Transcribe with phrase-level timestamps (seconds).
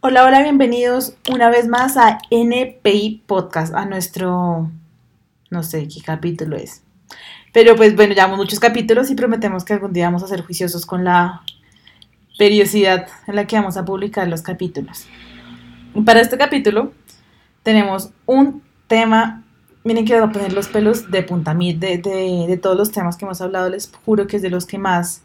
[0.00, 4.70] Hola, hola, bienvenidos una vez más a NPI Podcast, a nuestro,
[5.50, 6.82] no sé qué capítulo es.
[7.52, 10.86] Pero pues bueno, llevamos muchos capítulos y prometemos que algún día vamos a ser juiciosos
[10.86, 11.42] con la
[12.38, 15.06] periodicidad en la que vamos a publicar los capítulos.
[16.06, 16.92] Para este capítulo
[17.62, 19.44] tenemos un tema,
[19.88, 23.16] miren que voy a poner los pelos de punta, de, de, de todos los temas
[23.16, 25.22] que hemos hablado, les juro que es de los que más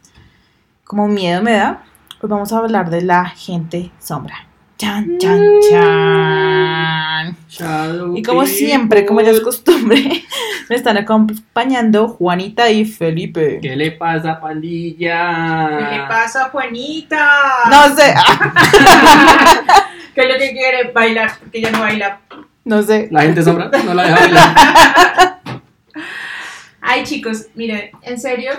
[0.86, 1.84] como miedo me da.
[2.22, 4.48] Pues vamos a hablar de la gente sombra.
[4.78, 7.38] Chan, chan, chan.
[7.50, 10.24] Shadow Y como siempre, como ya es costumbre,
[10.70, 13.60] me están acompañando Juanita y Felipe.
[13.62, 15.78] ¿Qué le pasa, pandilla?
[15.78, 17.28] ¿Qué le pasa, Juanita?
[17.70, 18.14] No sé,
[20.16, 20.92] ¿Qué es lo que quiere?
[20.94, 22.22] Bailar, porque ella no baila.
[22.66, 23.08] No sé.
[23.12, 25.42] La gente sombra no la deja bailar.
[26.82, 28.52] Ay, chicos, miren, en serio,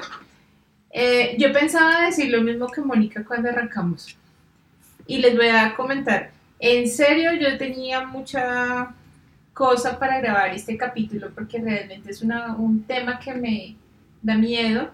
[0.90, 4.16] eh, yo pensaba decir lo mismo que Mónica cuando arrancamos.
[5.06, 6.30] Y les voy a comentar.
[6.58, 8.94] En serio, yo tenía mucha
[9.52, 13.76] cosa para grabar este capítulo porque realmente es una- un tema que me
[14.22, 14.90] da miedo.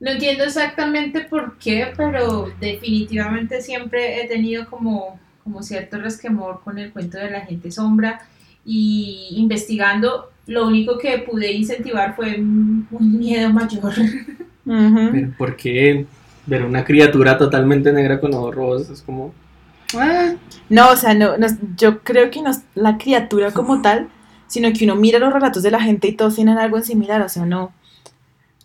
[0.00, 5.18] No entiendo exactamente por qué, pero definitivamente siempre he tenido como,
[5.48, 8.20] como cierto resquemor con el cuento de la gente sombra
[8.66, 12.86] y investigando lo único que pude incentivar fue un
[13.18, 13.94] miedo mayor.
[14.64, 16.04] Pero ¿por qué
[16.44, 19.32] ver una criatura totalmente negra con ojos rojos es como...
[19.94, 20.34] ah,
[20.68, 21.46] No, o sea, no, no
[21.76, 24.08] yo creo que no es la criatura como tal,
[24.46, 27.22] sino que uno mira los relatos de la gente y todos tienen algo en similar,
[27.22, 27.72] o sea, no.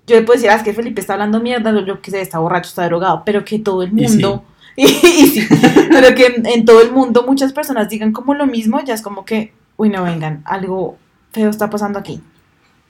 [0.05, 2.39] Yo le puedo decir, ah, es que Felipe está hablando mierda, yo que sé, está
[2.39, 4.43] borracho, está drogado, pero que todo el mundo,
[4.75, 5.47] y, sí,
[5.89, 9.01] pero que en, en todo el mundo muchas personas digan como lo mismo, ya es
[9.01, 10.97] como que, uy, no vengan, algo
[11.31, 12.21] feo está pasando aquí.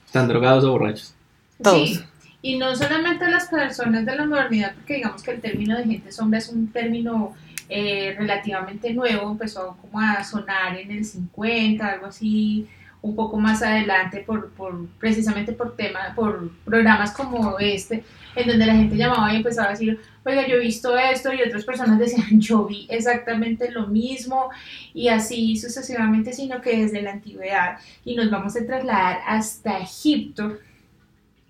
[0.06, 1.14] Están drogados o borrachos.
[1.62, 1.88] Todos.
[1.88, 2.00] Sí,
[2.42, 6.12] y no solamente las personas de la modernidad, porque digamos que el término de gente
[6.12, 7.34] sombra es un término
[7.70, 12.68] eh, relativamente nuevo, empezó como a sonar en el 50, algo así,
[13.04, 14.50] un poco más adelante, por,
[14.98, 18.02] precisamente por temas, por programas como este,
[18.34, 21.42] en donde la gente llamaba y empezaba a decir, oiga, yo he visto esto, y
[21.42, 24.48] otras personas decían, yo vi exactamente lo mismo,
[24.94, 27.76] y así sucesivamente, sino que desde la antigüedad,
[28.06, 30.56] y nos vamos a trasladar hasta Egipto,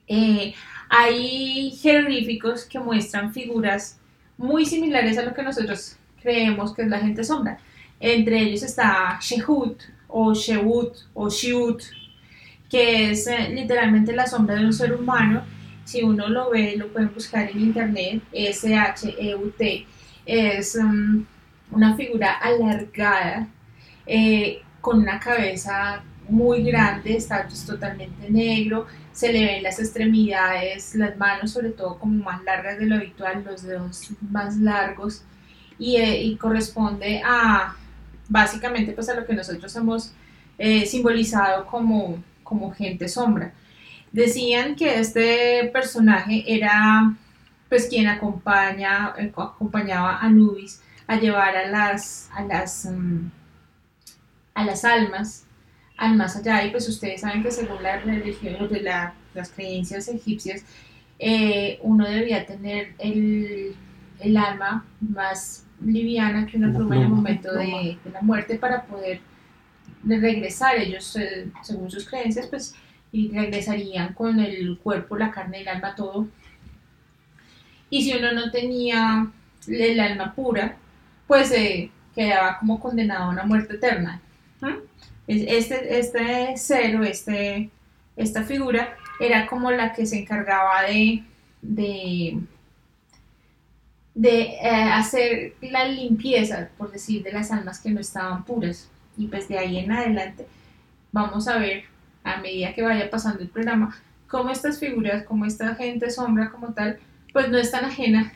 [0.08, 0.54] eh,
[0.88, 4.00] hay jeroglíficos que muestran figuras
[4.36, 7.58] muy similares a lo que nosotros creemos que es la gente sombra.
[8.00, 11.82] Entre ellos está Shehut o Shehut o Shiut,
[12.70, 15.42] que es eh, literalmente la sombra de un ser humano.
[15.84, 19.86] Si uno lo ve, lo pueden buscar en internet, S-H-E-U-T.
[20.24, 21.24] Es mm,
[21.72, 23.48] una figura alargada,
[24.06, 30.94] eh, con una cabeza muy grande, está pues, totalmente negro, se le ven las extremidades,
[30.94, 35.24] las manos sobre todo como más largas de lo habitual, los dedos más largos
[35.76, 37.76] y, eh, y corresponde a
[38.28, 40.12] básicamente pues a lo que nosotros hemos
[40.58, 43.52] eh, simbolizado como, como gente sombra.
[44.12, 47.14] Decían que este personaje era
[47.68, 53.28] pues quien acompaña, eh, acompañaba a Nubis a llevar a las, a las, mm,
[54.54, 55.44] a las almas
[55.96, 60.08] al más allá y pues ustedes saben que según la religión, de la- las creencias
[60.08, 60.64] egipcias,
[61.18, 63.74] eh, uno debía tener el,
[64.20, 68.82] el alma más liviana que Una pluma en el momento de, de la muerte para
[68.84, 69.20] poder
[70.02, 70.76] de regresar.
[70.76, 72.74] Ellos, eh, según sus creencias, pues
[73.12, 76.26] y regresarían con el cuerpo, la carne, el alma, todo.
[77.90, 79.28] Y si uno no tenía
[79.68, 80.76] el alma pura,
[81.28, 84.20] pues eh, quedaba como condenado a una muerte eterna.
[84.62, 84.76] ¿Ah?
[85.26, 87.70] Es- Este, este cero, este,
[88.16, 91.22] esta figura, era como la que se encargaba de,
[91.62, 92.38] de,
[94.14, 94.58] de eh,
[94.92, 98.88] hacer la limpieza, por decir, de las almas que no estaban puras.
[99.16, 100.46] Y pues de ahí en adelante
[101.12, 101.84] vamos a ver,
[102.24, 103.96] a medida que vaya pasando el programa,
[104.28, 106.98] cómo estas figuras, como esta gente sombra como tal,
[107.32, 108.32] pues no es tan ajena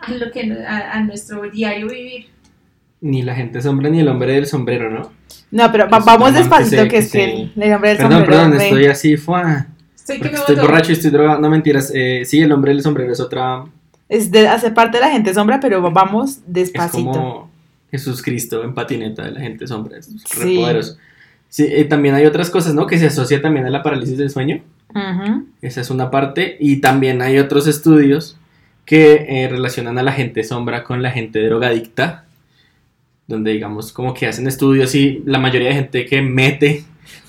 [0.00, 2.26] a, lo que, a, a nuestro diario vivir.
[3.00, 5.12] Ni la gente sombra ni el hombre del sombrero, ¿no?
[5.50, 8.56] No, pero vamos que despacito, que es que el, el hombre del Perdón, sombrero perdón,
[8.56, 9.42] me- estoy así, fue.
[9.94, 11.40] Estoy que me estoy borracho y estoy drogado.
[11.40, 11.92] No mentiras.
[11.94, 13.64] Eh, sí, el hombre del sombrero es otra.
[14.12, 17.10] Es de hacer parte de la gente sombra, pero vamos Es despacito.
[17.10, 17.50] como
[17.90, 19.98] Jesús Cristo en patineta de la gente sombra.
[19.98, 20.56] Es re Sí.
[20.58, 20.96] poderoso.
[21.48, 22.86] Sí, eh, también hay otras cosas, ¿no?
[22.86, 24.62] Que se asocia también a la parálisis del sueño.
[25.60, 26.56] Esa es una parte.
[26.60, 28.36] Y también hay otros estudios
[28.84, 32.24] que eh, relacionan a la gente sombra con la gente drogadicta.
[33.26, 36.84] Donde, digamos, como que hacen estudios y la mayoría de gente que mete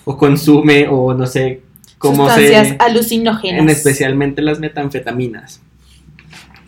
[0.05, 1.61] o consume o no sé,
[2.01, 3.61] sustancias se, alucinógenas.
[3.61, 5.61] en especialmente las metanfetaminas.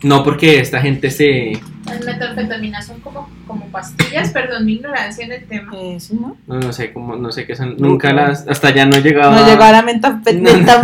[0.02, 1.58] No porque esta gente se...
[1.86, 5.72] Las metanfetaminas son como, como pastillas, perdón mi ignorancia en el tema.
[5.74, 6.36] Eh, sí, ¿no?
[6.46, 7.76] No, no sé cómo, no sé qué son.
[7.78, 8.46] Nunca las...
[8.48, 10.82] Hasta ya no he llegado No a- llegó a la metanfetamina.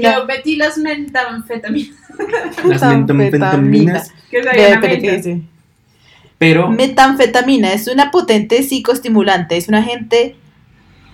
[0.00, 1.94] Yo metí las metanfetaminas.
[2.64, 3.14] las Metanfetamina.
[3.14, 4.12] metanfetaminas.
[4.30, 5.40] Que.
[6.38, 6.68] Pero...
[6.70, 10.36] Metanfetamina es una potente psicoestimulante, es un agente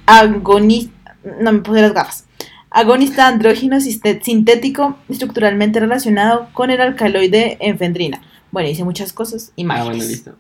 [0.07, 2.27] agonista, no me puse las gafas,
[2.75, 8.21] agonista andrógino siste- sintético estructuralmente relacionado con el alcaloide efedrina.
[8.51, 9.85] Bueno, dice muchas cosas y Ah, más.
[9.85, 10.35] bueno, listo.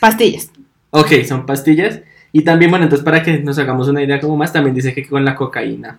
[0.00, 0.50] Pastillas.
[0.90, 2.00] Ok, son pastillas.
[2.32, 5.06] Y también, bueno, entonces para que nos hagamos una idea como más, también dice que
[5.06, 5.98] con la cocaína.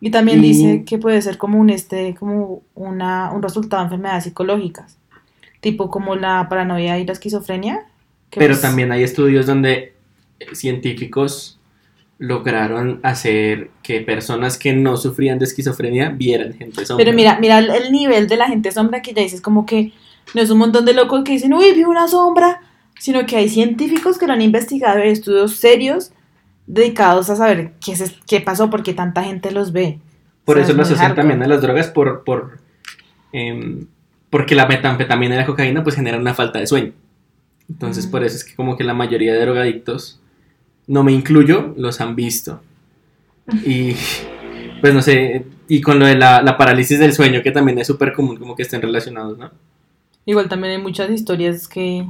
[0.00, 3.86] Y también Y- dice que puede ser como un este, como una, un resultado de
[3.86, 4.96] enfermedades psicológicas,
[5.60, 7.84] tipo como la paranoia y la esquizofrenia.
[8.30, 9.94] que Pero pues- también hay estudios donde
[10.40, 11.57] eh, científicos
[12.18, 17.04] lograron hacer que personas que no sufrían de esquizofrenia vieran gente sombra.
[17.04, 19.92] Pero mira, mira el, el nivel de la gente sombra que ya dices como que
[20.34, 22.60] no es un montón de locos que dicen, uy, vi una sombra,
[22.98, 26.10] sino que hay científicos que lo han investigado, hay estudios serios
[26.66, 29.98] dedicados a saber qué, se- qué pasó, porque tanta gente los ve.
[30.44, 32.58] Por O sea, eso es asocian también a las drogas por, por
[33.32, 33.86] em,
[34.30, 36.92] porque la metanfetamina y la cocaína pues generan una falta de sueño.
[37.70, 40.20] Entonces por eso es que como que la mayoría de drogadictos,
[40.88, 42.60] no me incluyo, los han visto.
[43.64, 43.94] Y
[44.80, 47.86] pues no sé, y con lo de la, la parálisis del sueño que también es
[47.86, 49.50] súper común como que estén relacionados, ¿no?
[50.24, 52.06] Igual también hay muchas historias que,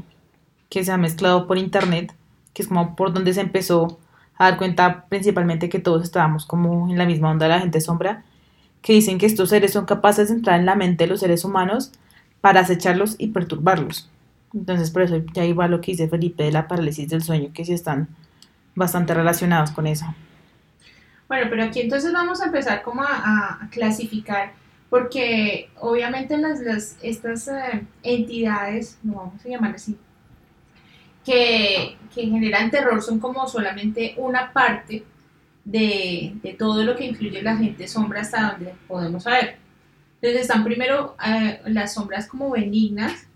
[0.68, 2.14] que se han mezclado por internet,
[2.52, 3.98] que es como por donde se empezó
[4.36, 7.80] a dar cuenta principalmente que todos estábamos como en la misma onda de la gente
[7.80, 8.24] sombra,
[8.82, 11.44] que dicen que estos seres son capaces de entrar en la mente de los seres
[11.44, 11.92] humanos
[12.40, 14.08] para acecharlos y perturbarlos.
[14.54, 17.64] Entonces por eso ya iba lo que dice Felipe de la parálisis del sueño, que
[17.64, 18.08] sí están
[18.78, 20.06] bastante relacionados con eso.
[21.28, 24.52] Bueno, pero aquí entonces vamos a empezar como a, a- clasificar,
[24.88, 29.98] porque obviamente las, las, estas eh, entidades, no vamos a llamar así,
[31.24, 35.04] que, que generan terror son como solamente una parte
[35.64, 39.56] de, de todo lo que incluye la gente sombra hasta donde podemos saber.
[40.14, 43.26] Entonces están primero eh, las sombras como benignas,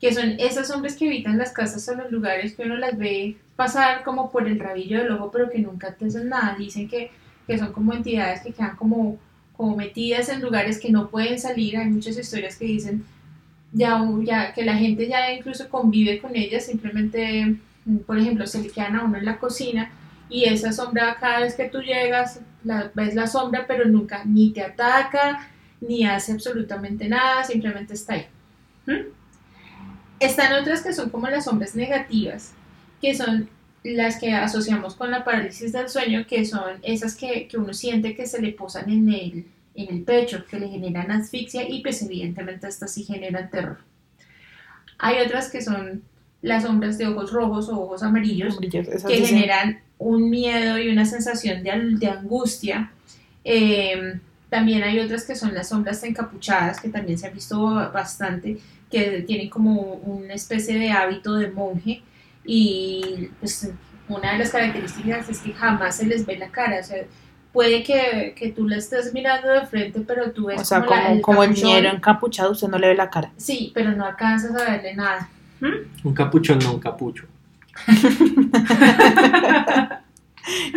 [0.00, 3.36] que son esas sombras que habitan las casas o los lugares que uno las ve
[3.60, 6.56] pasar como por el rabillo del ojo, pero que nunca te hacen nada.
[6.58, 7.10] Dicen que,
[7.46, 9.18] que son como entidades que quedan como,
[9.54, 11.76] como metidas en lugares que no pueden salir.
[11.76, 13.04] Hay muchas historias que dicen
[13.70, 17.54] ya, ya que la gente ya incluso convive con ellas, simplemente,
[17.84, 19.90] mm, por ejemplo, se le quedan a uno en la cocina
[20.30, 22.40] y esa sombra cada vez que tú llegas,
[22.94, 25.50] ves la sombra, pero nunca ni te ataca,
[25.82, 28.26] ni hace absolutamente nada, simplemente está ahí.
[28.86, 29.04] ¿Mm?
[30.18, 32.54] Están otras que son como las sombras negativas,
[33.00, 33.48] que son
[33.82, 38.14] las que asociamos con la parálisis del sueño, que son esas que, que uno siente
[38.14, 42.02] que se le posan en el, en el pecho, que le generan asfixia y pues
[42.02, 43.78] evidentemente estas sí generan terror.
[44.98, 46.02] Hay otras que son
[46.42, 51.62] las sombras de ojos rojos o ojos amarillos, que generan un miedo y una sensación
[51.62, 52.90] de, de angustia.
[53.44, 54.18] Eh,
[54.50, 57.62] también hay otras que son las sombras encapuchadas, que también se han visto
[57.92, 58.58] bastante,
[58.90, 62.02] que tienen como una especie de hábito de monje
[62.44, 63.70] y pues
[64.08, 66.98] una de las características es que jamás se les ve la cara, o sea,
[67.52, 70.96] puede que, que tú la estés mirando de frente, pero tú ves O sea, como,
[70.96, 71.68] la- como, como el capuchón.
[71.70, 73.30] ñero encapuchado, usted no le ve la cara.
[73.36, 75.28] Sí, pero no alcanzas a verle nada.
[76.04, 77.24] Un capuchón, no un capucho.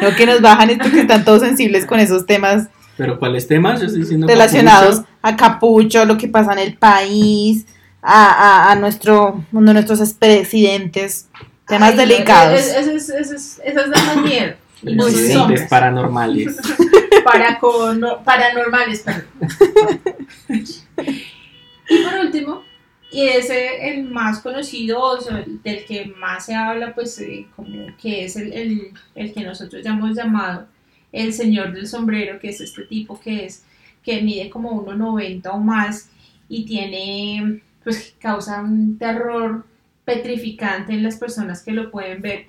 [0.01, 3.79] No que nos bajan esto que están todos sensibles con esos temas Pero ¿cuáles temas?
[3.79, 5.17] Yo estoy diciendo relacionados capucho.
[5.21, 7.65] a Capucho, lo que pasa en el país,
[8.01, 11.29] a, a, a nuestro, uno de nuestros expresidentes,
[11.67, 12.59] temas Ay, delicados.
[12.59, 14.53] es- es- es- es- es- Esas dan miedo.
[14.85, 16.57] Incidentes paranormales.
[17.23, 18.99] para con- paranormales.
[19.01, 19.25] perdón.
[21.89, 22.61] y por último,
[23.11, 27.87] y ese el más conocido, o sea, del que más se habla, pues eh, como
[28.01, 30.67] que es el, el- el que nosotros ya hemos llamado
[31.11, 33.63] el señor del sombrero, que es este tipo que es
[34.03, 36.09] que mide como 1,90 o más
[36.49, 39.65] y tiene, pues causa un terror
[40.05, 42.45] petrificante en las personas que lo pueden ver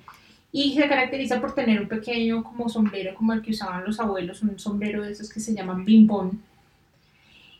[0.51, 4.41] y se caracteriza por tener un pequeño como sombrero como el que usaban los abuelos,
[4.41, 6.41] un sombrero de esos que se llaman bimbón.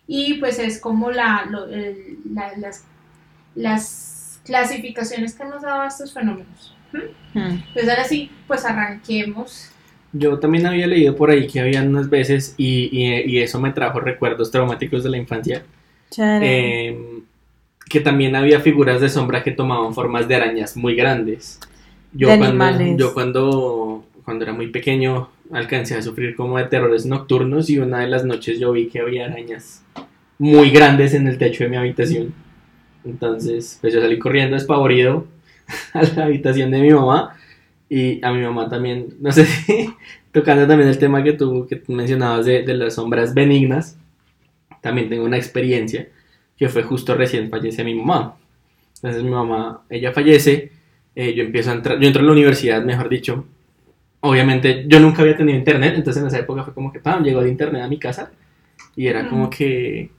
[0.08, 2.84] Y pues es como la, lo- el- la- las,
[3.56, 6.76] las clasificaciones que hemos dado a estos fenómenos.
[7.34, 7.40] Mm.
[7.40, 9.72] Entonces ahora sí, pues arranquemos.
[10.14, 13.72] Yo también había leído por ahí que había unas veces y, y- y eso me
[13.74, 15.64] trajo recuerdos traumáticos de la infancia.
[16.44, 16.98] Eh,
[17.96, 21.62] que también había figuras de sombra que tomaban formas de arañas muy grandes.
[22.12, 22.98] Yo De cuando, animales.
[22.98, 28.00] yo cuando, cuando era muy pequeño alcancé a sufrir como de terrores nocturnos y una
[28.00, 29.82] de las noches yo vi que había arañas
[30.38, 32.34] muy grandes en el techo de mi habitación.
[33.06, 35.26] Entonces, pues yo salí corriendo despavorido
[35.94, 37.38] a la habitación de mi mamá
[37.90, 39.90] y a mi mamá también, no sé si
[40.34, 43.98] tocando también el tema que tú, que mencionabas de, de las sombras benignas,
[44.82, 46.10] también tengo una experiencia
[46.58, 48.36] que fue justo recién fallece mi mamá.
[48.96, 50.72] Entonces mi mamá, ella fallece,
[51.16, 53.46] eh, yo empiezo a entrar, yo entro a la universidad, mejor dicho.
[54.22, 57.42] Obviamente yo nunca había tenido internet, entonces en esa época fue como que, ¡pam!, llegó
[57.42, 58.32] el internet a mi casa
[58.96, 60.10] y era como que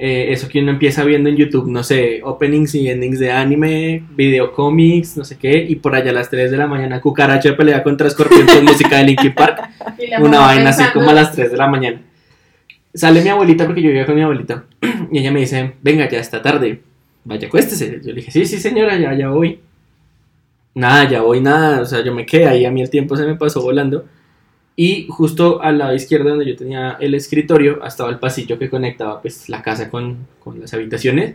[0.00, 4.04] eh, eso que uno empieza viendo en YouTube, no sé, openings y endings de anime,
[4.10, 7.82] videocómics, no sé qué, y por allá a las 3 de la mañana Cucaracha pelea
[7.82, 9.68] contra Escorpión con música de Linkin Park,
[10.20, 12.02] una vaina así pensando, como a las 3 de la mañana.
[12.98, 14.64] Sale mi abuelita, porque yo vivía con mi abuelita,
[15.12, 16.82] y ella me dice, venga, ya está tarde,
[17.24, 18.00] vaya, acuéstese.
[18.02, 19.60] Yo le dije, sí, sí, señora, ya, ya voy.
[20.74, 23.24] Nada, ya voy, nada, o sea, yo me quedé ahí, a mí el tiempo se
[23.24, 24.04] me pasó volando.
[24.76, 29.20] Y justo al lado izquierdo donde yo tenía el escritorio, estaba el pasillo que conectaba
[29.20, 31.34] pues la casa con, con las habitaciones.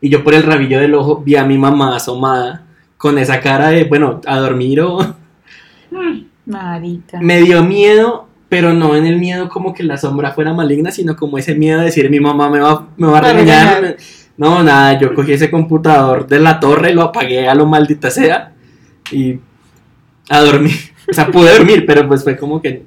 [0.00, 2.66] Y yo por el rabillo del ojo vi a mi mamá asomada
[2.98, 4.98] con esa cara de, bueno, a dormir o...
[5.90, 7.20] "Mm, Marica.
[7.20, 11.16] Me dio miedo, pero no en el miedo como que la sombra fuera maligna, sino
[11.16, 13.96] como ese miedo de decir mi mamá me va, me va a regañar.
[14.36, 18.52] No, nada, yo cogí ese computador de la torre, lo apagué a lo maldita sea
[19.10, 19.40] y
[20.28, 20.74] a dormir.
[21.10, 22.84] O sea, pude dormir, pero pues fue como que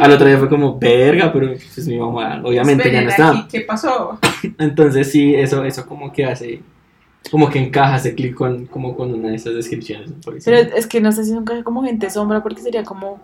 [0.00, 3.38] al otro día fue como, verga, pero pues mi mamá obviamente ya no estaba.
[3.40, 4.20] aquí, ¿Qué pasó?
[4.58, 6.62] Entonces sí, eso, eso como que hace,
[7.30, 10.12] como que encaja ese clic con, como con una de esas descripciones.
[10.24, 13.20] por Pero es que no sé si nunca como gente sombra porque sería como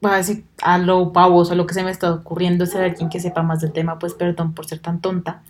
[0.00, 3.08] voy a decir a lo pavoso, a lo que se me está ocurriendo ser alguien
[3.10, 5.42] que sepa más del tema, pues perdón por ser tan tonta.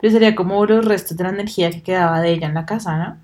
[0.00, 2.96] Pero sería como los restos de la energía que quedaba de ella en la casa,
[2.98, 3.16] ¿no?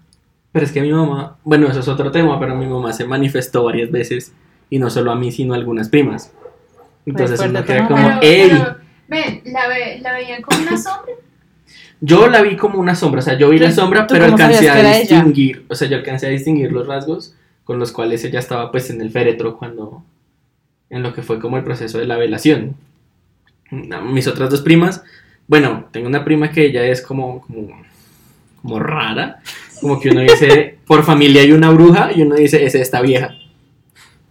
[0.53, 3.65] Pero es que mi mamá, bueno, eso es otro tema, pero mi mamá se manifestó
[3.65, 4.33] varias veces
[4.69, 6.33] y no solo a mí, sino a algunas primas.
[7.07, 8.49] Entonces uno queda como, Pero- ¡ey!
[8.51, 8.77] pero,
[9.09, 11.13] ven, ¿la, ve- ¿la veían como una sombra?
[12.01, 14.71] Yo la vi como una sombra, o sea, yo vi la ¿Tú- sombra, pero alcancé
[14.71, 15.01] a era ella?
[15.17, 17.35] distinguir, o sea, yo alcancé a distinguir los rasgos
[17.65, 20.03] con los cuales ella estaba pues en el féretro cuando,
[20.91, 22.77] en lo que fue como el proceso de la velación.
[23.71, 25.03] Mis otras dos primas,
[25.47, 27.83] bueno, tengo una prima que ella es como, como,
[28.61, 29.41] como rara,
[29.81, 33.35] como que uno dice, por familia hay una bruja y uno dice, es esta vieja.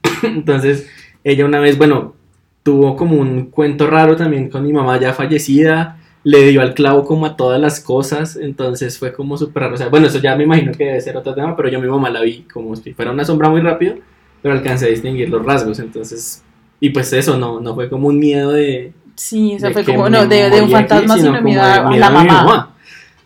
[0.23, 0.87] Entonces,
[1.23, 2.15] ella una vez, bueno,
[2.63, 7.05] tuvo como un cuento raro también con mi mamá ya fallecida, le dio al clavo
[7.05, 9.75] como a todas las cosas, entonces fue como súper raro.
[9.75, 11.87] O sea, bueno, eso ya me imagino que debe ser otro tema, pero yo mi
[11.87, 13.95] mamá la vi como si fuera una sombra muy rápido,
[14.41, 16.43] pero alcancé a distinguir los rasgos, entonces,
[16.79, 18.93] y pues eso, no, no fue como un miedo de...
[19.15, 21.31] Sí, o sea, de fue que como, me no, de, de un aquí, fantasma, sino
[21.31, 22.75] como miedo de a, la a mi mamá.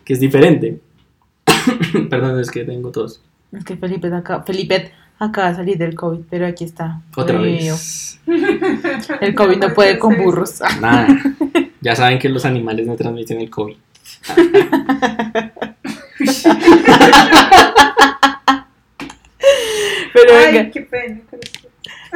[0.04, 0.80] que es diferente.
[2.10, 3.20] Perdón, es que tengo tos.
[3.52, 7.00] Es que Felipe acá, Felipe acaba de salir del COVID, pero aquí está.
[7.16, 8.20] Otra vez.
[9.20, 10.60] El COVID no puede con burros.
[10.80, 11.06] Nada.
[11.80, 13.76] Ya saben que los animales no transmiten el COVID.
[20.12, 21.20] Pero Ay, venga, qué pena.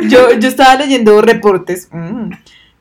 [0.08, 2.30] Yo, yo estaba leyendo reportes mm,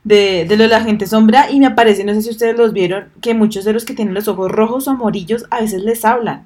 [0.04, 2.74] de, de lo de la gente sombra y me aparece, no sé si ustedes los
[2.74, 6.06] vieron, que muchos de los que tienen los ojos rojos o amarillos a veces les
[6.06, 6.46] hablan.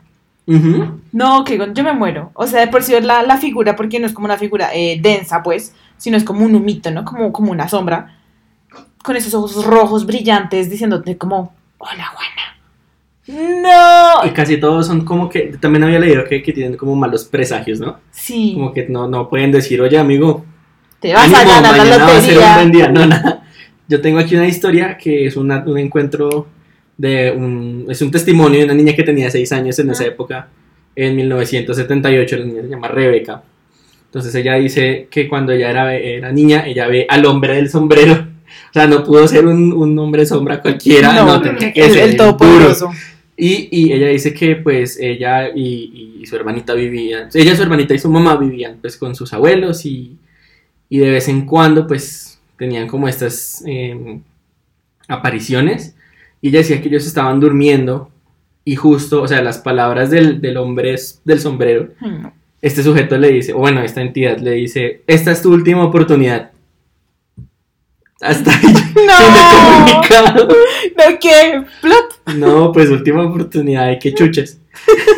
[1.11, 2.31] No, que yo me muero.
[2.33, 4.71] O sea, de por sí ver la, la figura, porque no es como una figura
[4.73, 7.05] eh, densa, pues, sino es como un humito, ¿no?
[7.05, 8.17] Como, como una sombra.
[9.03, 12.51] Con esos ojos rojos brillantes diciéndote como, hola, Juana.
[13.27, 14.27] No.
[14.27, 17.79] Y casi todos son como que, también había leído que, que tienen como malos presagios,
[17.79, 17.99] ¿no?
[18.11, 20.45] Sí, Como que no, no pueden decir, oye amigo,
[21.01, 22.87] te vas a ganar la mañana va a ser un buen lotería.
[22.87, 22.91] día.
[22.91, 23.43] No, nada.
[23.87, 26.47] Yo tengo aquí una historia que es una- un encuentro
[26.97, 30.07] de un, es un testimonio de una niña que tenía 6 años en esa Ah.
[30.07, 30.47] época,
[30.95, 33.43] en 1978, la niña se llama Rebeca.
[34.05, 38.27] Entonces ella dice que cuando ella era, era niña, ella ve al hombre del sombrero.
[38.69, 41.91] O sea, no pudo ser un, un hombre sombra cualquiera, no, No, tenía que el,
[41.91, 42.91] ser el el todopoderoso.
[43.37, 47.93] y, y ella dice que pues ella y, y su hermanita vivían, ella, su hermanita
[47.93, 50.17] y su mamá vivían pues con sus abuelos y,
[50.91, 54.19] y de vez en cuando pues tenían como estas eh,
[55.07, 55.95] apariciones
[56.41, 58.09] y ella decía que ellos estaban durmiendo
[58.65, 61.89] y justo, o sea, las palabras del, del hombre es- del sombrero,
[62.61, 66.51] este sujeto le dice, o bueno, esta entidad le dice, esta es tu última oportunidad.
[68.21, 70.47] Hasta ahí de No, comunicado.
[70.47, 71.63] no, ¿qué?
[71.81, 72.37] Plot.
[72.37, 74.59] No, pues última oportunidad de que chuches.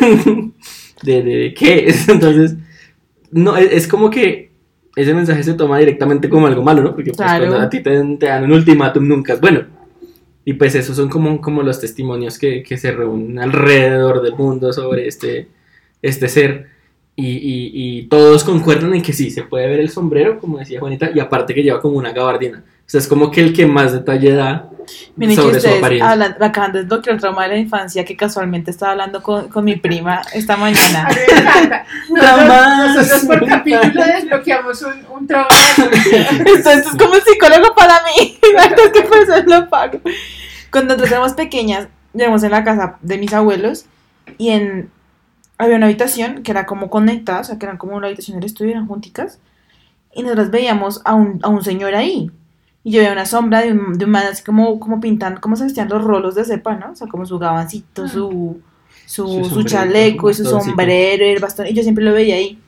[1.02, 1.92] ¿De, de, de qué?
[2.08, 2.54] Entonces,
[3.30, 4.43] no, es, es como que
[4.96, 6.94] ese mensaje se toma directamente como algo malo, ¿no?
[6.94, 7.46] Porque pues, Claro.
[7.46, 9.62] cuando a ti te, te dan un ultimátum nunca es bueno.
[10.44, 14.72] Y pues esos son como, como los testimonios que, que se reúnen alrededor del mundo
[14.72, 15.48] sobre este,
[16.02, 16.66] este ser.
[17.16, 20.80] Y, y, y todos concuerdan en que sí, se puede ver el sombrero, como decía
[20.80, 22.62] Juanita, y aparte que lleva como una gabardina.
[22.66, 24.68] O sea, es como que el que más detalle da
[25.16, 26.10] Miren que sobre su ustedes apariencia.
[26.10, 29.48] hablan, me acaban de desbloquear el trauma de la infancia que casualmente estaba hablando con,
[29.48, 31.08] con mi prima esta A mañana.
[32.08, 35.48] Nosotros, nosotros por capítulo desbloqueamos un, un trauma.
[36.46, 38.38] Esto, esto es como un psicólogo para mí.
[38.54, 40.00] La verdad es que por eso lo pago.
[40.70, 43.86] Cuando nosotros éramos pequeñas, llegamos en la casa de mis abuelos
[44.38, 44.90] y en
[45.58, 48.46] había una habitación que era como conectada, o sea, que eran como la habitación del
[48.46, 49.38] estudio, eran junticas.
[50.12, 52.30] Y nosotros veíamos a un, a un señor ahí.
[52.84, 55.56] Y yo veía una sombra de un, de un man así como, como pintando, como
[55.56, 56.92] se vestían los rolos de cepa, ¿no?
[56.92, 58.60] O sea, como su gabancito, su,
[59.06, 61.66] su, Su chaleco y su sombrero y el bastón.
[61.66, 62.58] Y yo siempre lo veía ahí.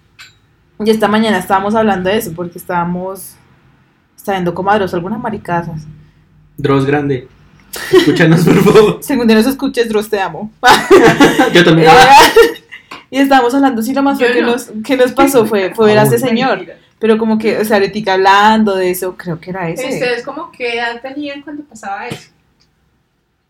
[0.85, 3.37] Y esta mañana estábamos hablando de eso, porque estábamos
[4.26, 5.82] Está viendo comadros, algunas maricazas.
[6.56, 7.28] Dross grande.
[7.92, 8.99] Escúchanos, por favor.
[9.00, 10.50] Según nos escuches, Dross, te amo.
[11.54, 11.88] Yo también.
[11.88, 12.08] Ah,
[13.11, 14.49] y estábamos hablando, sí, lo más feo que, no.
[14.49, 16.56] nos, que nos pasó fue, fue ver a ese Ah, señor.
[16.56, 16.78] Mentira.
[16.99, 19.88] Pero como que, o sea, ahorita hablando de eso, creo que era ese.
[19.88, 22.31] ¿Ustedes como qué edad tenían cuando pasaba eso?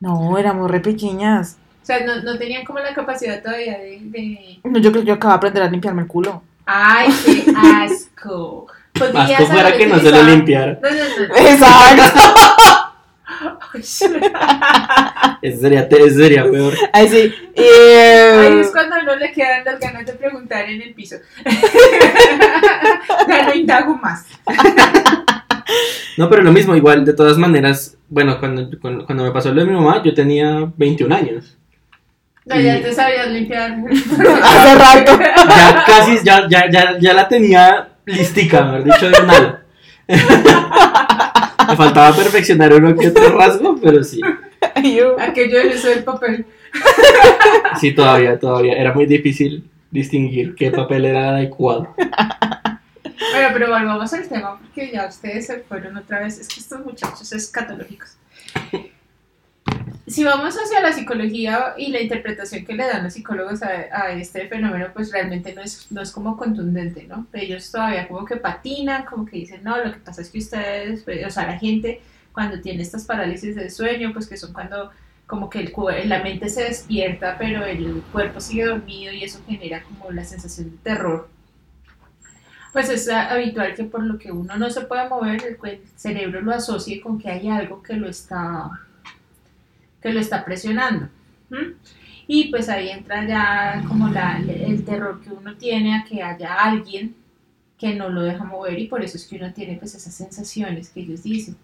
[0.00, 1.56] No, éramos re pequeñas.
[1.82, 4.00] O sea, no, no tenían como la capacidad todavía de...
[4.02, 4.58] de...
[4.64, 6.42] No, yo creo que yo acabo de aprender a limpiarme el culo.
[6.66, 8.66] ¡Ay, qué asco!
[8.98, 10.78] Podrías Asco fuera que no se lo limpiara.
[10.82, 11.36] No, no, no.
[11.36, 12.42] Exacto.
[15.42, 16.74] Ese sería, ese sería peor.
[16.92, 17.16] Ahí sí.
[17.16, 21.16] Ahí Eh, es cuando a uno le quedan las ganas de preguntar en el piso.
[23.28, 24.24] ya no indago más.
[26.16, 29.60] No, pero lo mismo, igual, de todas maneras, bueno, cuando, cuando, cuando me pasó lo
[29.60, 31.56] de mi mamá, yo tenía 21 años.
[32.46, 33.72] No, ya te sabías limpiar.
[34.42, 35.18] hace rato.
[35.48, 39.62] Ya casi, ya, ya, ya, ya la tenía listica, mejor dicho, de nada.
[41.70, 44.20] Me faltaba perfeccionar uno que otro rasgo, pero sí.
[44.82, 46.46] Yo- Aquello del uso del papel.
[47.80, 48.74] Sí, todavía, todavía.
[48.78, 51.94] Era muy difícil distinguir qué papel era adecuado.
[51.96, 56.38] Bueno, pero volvamos al tema porque ya ustedes se fueron otra vez.
[56.38, 58.16] Es que estos muchachos escatológicos.
[60.06, 64.12] Si vamos hacia la psicología y la interpretación que le dan los psicólogos a, a
[64.12, 67.26] este fenómeno, pues realmente no es, no es como contundente, ¿no?
[67.32, 71.02] Ellos todavía como que patinan, como que dicen, no, lo que pasa es que ustedes,
[71.02, 72.00] pues, o sea, la gente
[72.32, 74.90] cuando tiene estas parálisis del sueño, pues que son cuando
[75.26, 79.82] como que el, la mente se despierta, pero el cuerpo sigue dormido y eso genera
[79.82, 81.28] como la sensación de terror.
[82.72, 86.52] Pues es habitual que por lo que uno no se puede mover, el cerebro lo
[86.52, 88.70] asocie con que hay algo que lo está,
[90.06, 91.08] que lo está presionando.
[91.50, 91.74] ¿m?
[92.28, 96.54] Y pues ahí entra ya como la, el terror que uno tiene a que haya
[96.54, 97.14] alguien
[97.78, 100.90] que no lo deja mover y por eso es que uno tiene pues esas sensaciones
[100.90, 101.56] que ellos dicen.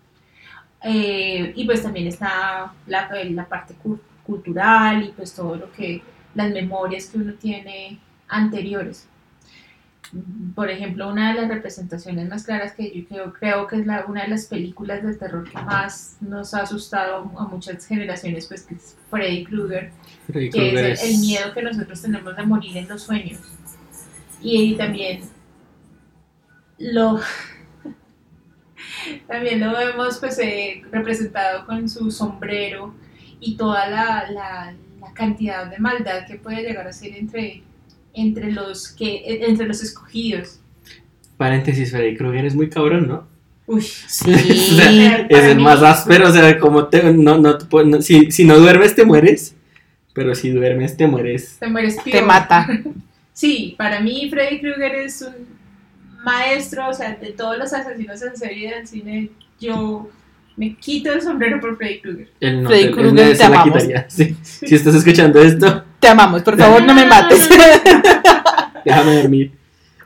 [0.82, 6.02] Eh, y pues también está la, la parte cu- cultural y pues todo lo que,
[6.34, 9.08] las memorias que uno tiene anteriores.
[10.54, 14.04] Por ejemplo, una de las representaciones más claras que yo creo, creo que es la,
[14.06, 18.62] una de las películas de terror que más nos ha asustado a muchas generaciones, pues
[18.64, 19.90] que es Freddy Krueger,
[20.26, 23.40] Freddy que Krueger es el, el miedo que nosotros tenemos de morir en los sueños.
[24.42, 25.22] Y también
[26.78, 27.18] lo
[29.26, 32.94] también lo vemos pues eh, representado con su sombrero
[33.40, 37.62] y toda la, la- la cantidad de maldad que puede llegar a ser entre,
[38.14, 40.58] entre los que eh, entre los escogidos.
[41.36, 43.26] Paréntesis, Freddy Krueger es muy cabrón, ¿no?
[43.66, 44.30] Uy, Sí.
[44.72, 47.58] O sea, es el mí- más áspero, o sea, como te, no, no,
[48.02, 49.54] si, si no duermes te mueres,
[50.14, 51.56] pero si duermes te mueres.
[51.58, 52.66] te mueres Te mata.
[53.34, 55.34] Sí, para mí Freddy Krueger es un
[56.22, 60.10] maestro, o sea, de todos los asesinos en serie del cine, yo
[60.56, 62.28] me quito el sombrero por Freddy Krueger.
[62.40, 63.72] Él no, Freddy él- él Krueger, se te la amamos.
[63.82, 64.06] quitaría.
[64.10, 64.36] Sí.
[64.42, 67.48] Si estás escuchando esto, Te amamos, por favor, no me mates.
[68.84, 69.52] déjame dormir.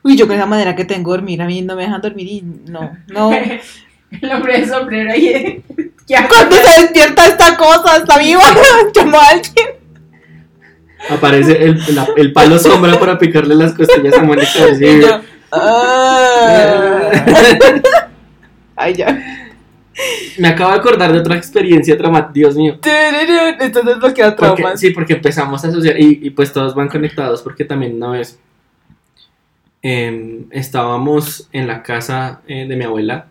[0.03, 2.27] Uy, yo con esa manera que tengo de dormir, a mí no me dejan dormir
[2.29, 3.33] y no, no.
[4.21, 5.65] el hombre del sombrero ahí.
[6.07, 8.41] Ya, Cuando se despierta esta cosa, está viva,
[8.95, 9.67] llamó a alguien.
[11.11, 14.49] Aparece el, la- el palo sombra para picarle las costillas a Mónica.
[14.71, 15.01] así.
[15.01, 17.11] Yo, ah.
[18.77, 19.19] Ay, ya.
[20.39, 22.79] Me acabo de acordar de otra experiencia traumática, Dios mío.
[22.81, 24.81] Tururú, Esto es lo que da Porque- traumas.
[24.81, 28.39] sí, porque empezamos a asociar y, y pues todos van conectados porque también una vez
[29.83, 33.27] em, estábamos en la casa eh, de mi abuela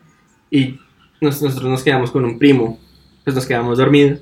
[0.50, 0.80] y
[1.22, 2.80] nos- nosotros nos quedamos con un primo,
[3.24, 4.20] pues nos quedamos dormidos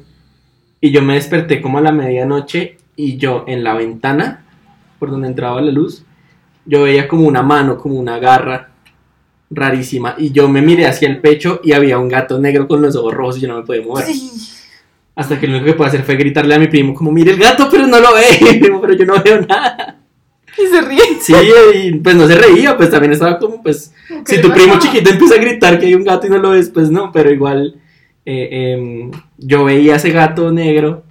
[0.82, 4.44] y yo me desperté como a la medianoche y yo en la ventana
[5.00, 6.04] por donde entraba la luz
[6.66, 8.70] yo veía como una mano, como una garra
[9.54, 12.96] rarísima y yo me miré hacia el pecho y había un gato negro con los
[12.96, 14.06] ojos rojos y yo no me podía mover.
[14.06, 14.32] Sí.
[15.16, 17.38] Hasta que lo único que puedo hacer fue gritarle a mi primo, como, mire el
[17.40, 18.24] gato, pero no lo ve,
[18.56, 20.00] Y primo, pero yo no veo nada.
[20.58, 21.02] Y se ríe.
[21.22, 21.34] Sí,
[21.84, 23.94] y pues no se reía, pues también estaba como, pues,
[24.26, 26.70] si tu primo chiquito empieza a gritar que hay un gato y no lo ves,
[26.70, 27.76] pues no, pero igual
[28.26, 31.04] eh, em, yo veía ese gato negro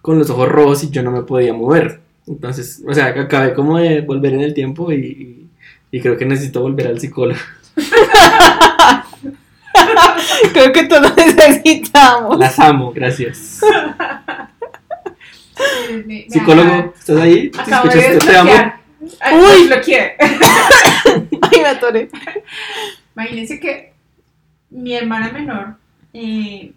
[0.00, 2.00] con los ojos rojos y yo no me podía mover.
[2.26, 5.46] Entonces, o sea, acabé como de volver en el tiempo y-
[5.90, 7.38] y creo que necesito volver al psicólogo.
[10.52, 12.38] Creo que todos necesitamos.
[12.38, 13.60] Las amo, gracias.
[16.06, 17.50] Me- Psicólogo, ¿estás ahí?
[17.50, 18.26] ¿Te Acabo de escuchas?
[18.26, 18.50] Te amo.
[19.20, 19.42] Ay, Uy.
[19.68, 20.16] desbloqueé.
[20.20, 22.08] Ay, me atoré.
[23.14, 23.92] Imagínense que
[24.70, 25.76] mi hermana menor,
[26.14, 26.72] eh,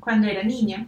[0.00, 0.86] cuando era niña,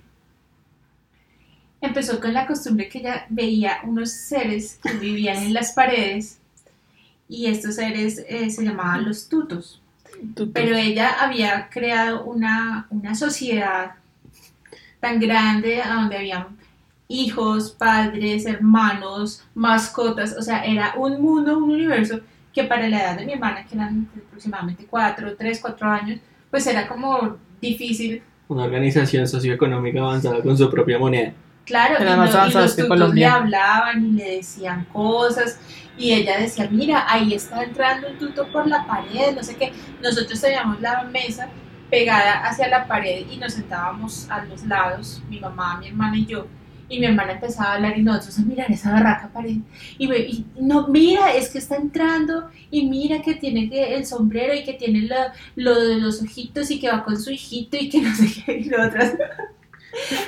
[1.81, 6.39] empezó con la costumbre que ella veía unos seres que vivían en las paredes
[7.33, 9.81] y estos seres eh, se llamaban los tutos.
[10.53, 13.93] Pero ella había creado una, una sociedad
[15.01, 16.59] tan grande a donde habían
[17.09, 22.21] hijos, padres, hermanos, mascotas, o sea, era un mundo, un universo
[22.53, 26.67] que para la edad de mi hermana, que eran aproximadamente 4, 3, 4 años, pues
[26.67, 28.23] era como difícil.
[28.49, 31.33] Una organización socioeconómica avanzada con su propia moneda.
[31.65, 35.59] Claro, y, no- y los tutos le hablaban y le decían cosas
[35.97, 39.73] y ella decía, mira, ahí está entrando un tuto por la pared, no sé qué.
[40.03, 41.49] Nosotros teníamos la mesa
[41.91, 46.27] pegada hacia la pared y nos sentábamos a los lados, mi mamá, mi hermana y
[46.27, 46.47] yo.
[46.89, 49.57] Y mi hermana empezaba a hablar y nosotros a mirar esa barraca pared.
[49.99, 54.05] Y, me- y no, mira, es que está entrando y mira que tiene que el
[54.05, 55.15] sombrero y que tiene lo,
[55.57, 58.59] lo de los ojitos y que va con su hijito y que no sé qué.
[58.59, 59.15] Y nosotras.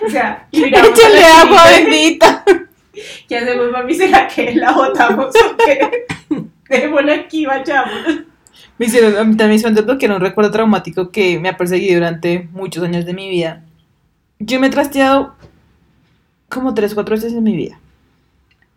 [0.06, 2.44] o sea, Échale agua bendita.
[3.28, 3.94] ¿Qué hacemos, mami?
[3.94, 6.06] ¿Será que la botamos o qué?
[6.68, 8.22] Dejémosla aquí, vayamos.
[8.78, 11.94] Me hicieron, a mí también me hicieron desbloquear un recuerdo traumático que me ha perseguido
[11.94, 13.62] durante muchos años de mi vida.
[14.38, 15.34] Yo me he trasteado
[16.48, 17.78] como tres o cuatro veces en mi vida.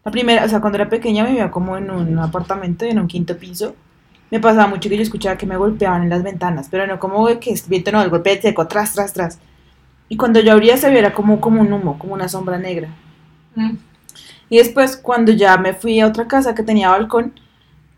[0.04, 3.08] La primera, o sea, cuando era pequeña me vivía como en un apartamento, en un
[3.08, 3.76] quinto piso.
[4.30, 7.26] Me pasaba mucho que yo escuchaba que me golpeaban en las ventanas, pero no como
[7.39, 9.39] que es viento, no, el golpe seco, tras, tras, tras.
[10.10, 12.89] Y cuando yo abría se veía como, como un humo, como una sombra negra.
[14.50, 17.34] Y después, cuando ya me fui a otra casa que tenía balcón,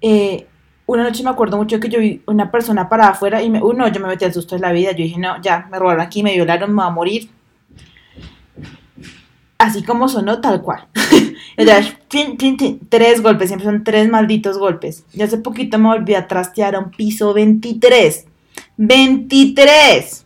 [0.02, 0.48] eh,
[0.86, 3.88] una noche me acuerdo mucho que yo vi una persona parada afuera y me, uno,
[3.90, 4.92] yo me metí al susto de la vida.
[4.92, 7.30] Yo dije, no, ya, me robaron aquí, me violaron, me voy a morir.
[9.60, 10.88] Así como sonó, tal cual.
[12.08, 15.04] Tin, tin, tin, tres golpes, siempre son tres malditos golpes.
[15.12, 18.26] Y hace poquito me volví a trastear a un piso 23.
[18.78, 20.24] ¡23!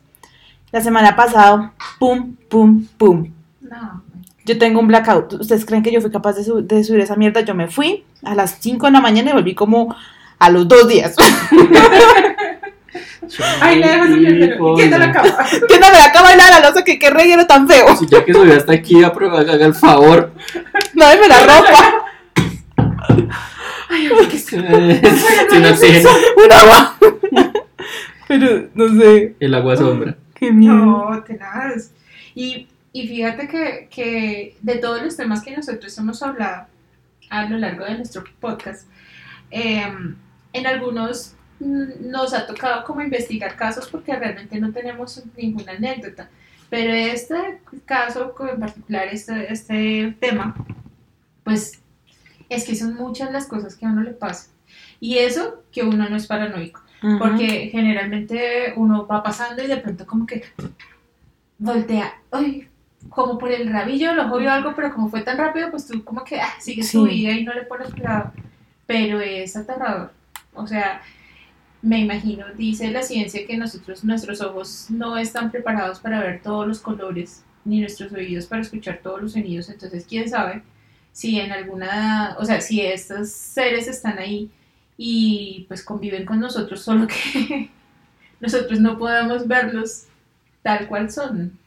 [0.73, 3.31] La semana pasada, pum, pum, pum.
[3.61, 4.03] No.
[4.45, 5.33] Yo tengo un blackout.
[5.33, 7.39] ¿Ustedes creen que yo fui capaz de, su- de subir esa mierda?
[7.41, 9.95] Yo me fui a las 5 de la mañana y volví como
[10.39, 11.15] a los dos días.
[13.61, 14.73] Ay, le dejo.
[14.73, 15.29] ¿Y quién te la cama?
[15.67, 17.95] que no me la acaba la losa, que qué reguero tan feo.
[17.95, 20.31] Si ya que subió hasta aquí, haga el favor.
[20.95, 22.05] No me la ropa.
[23.89, 24.61] Ay, oye, que estoy-
[25.49, 26.09] Sin oxígeno.
[26.45, 26.95] Un agua.
[28.27, 29.35] Pero no sé.
[29.39, 30.15] El agua sombra.
[30.51, 31.91] No, tenaz.
[32.35, 36.67] Y, y fíjate que, que de todos los temas que nosotros hemos hablado
[37.29, 38.87] a lo largo de nuestro podcast,
[39.51, 39.83] eh,
[40.53, 46.29] en algunos nos ha tocado como investigar casos porque realmente no tenemos ninguna anécdota.
[46.69, 50.55] Pero este caso en particular, este, este tema,
[51.43, 51.79] pues
[52.49, 54.51] es que son muchas las cosas que a uno le pasan.
[54.99, 56.81] Y eso que uno no es paranoico.
[57.19, 60.43] Porque generalmente uno va pasando y de pronto como que
[61.57, 62.69] voltea, ay,
[63.09, 66.23] como por el rabillo del ojo algo, pero como fue tan rápido, pues tú como
[66.23, 68.31] que ah, sigues tu vida y no le pones cuidado.
[68.85, 70.11] Pero es aterrador.
[70.53, 71.01] O sea,
[71.81, 76.65] me imagino, dice la ciencia que nosotros, nuestros ojos no están preparados para ver todos
[76.65, 79.69] los colores, ni nuestros oídos para escuchar todos los sonidos.
[79.69, 80.63] Entonces, quién sabe
[81.11, 84.49] si en alguna, o sea, si estos seres están ahí
[84.97, 87.69] y pues conviven con nosotros, solo que
[88.39, 90.05] nosotros no podemos verlos
[90.61, 91.57] tal cual son.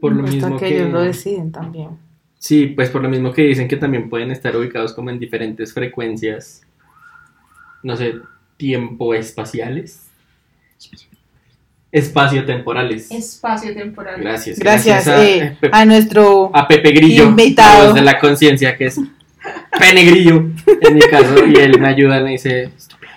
[0.00, 0.76] Por lo Hasta mismo que, que.
[0.76, 1.90] ellos lo deciden también.
[2.38, 5.72] Sí, pues por lo mismo que dicen que también pueden estar ubicados como en diferentes
[5.72, 6.62] frecuencias,
[7.84, 8.14] no sé,
[8.56, 10.08] tiempo espaciales.
[11.92, 13.10] Espacio-temporales.
[13.10, 14.20] Espacio temporal.
[14.20, 14.58] Gracias.
[14.58, 16.50] Gracias a, eh, a nuestro.
[16.52, 17.92] a Pepe Grillo, invitado.
[17.92, 18.98] de la conciencia, que es
[19.78, 20.46] Pene Grillo,
[20.80, 23.12] en mi caso, y él me ayuda, me dice, "Estúpido".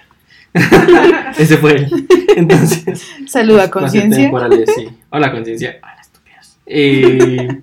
[1.38, 2.08] Ese fue él.
[2.36, 4.30] Entonces, Saluda conciencia.
[4.76, 4.88] sí.
[5.10, 5.78] Hola, conciencia.
[5.82, 6.58] Hola, estúpidos.
[6.66, 7.62] Eh,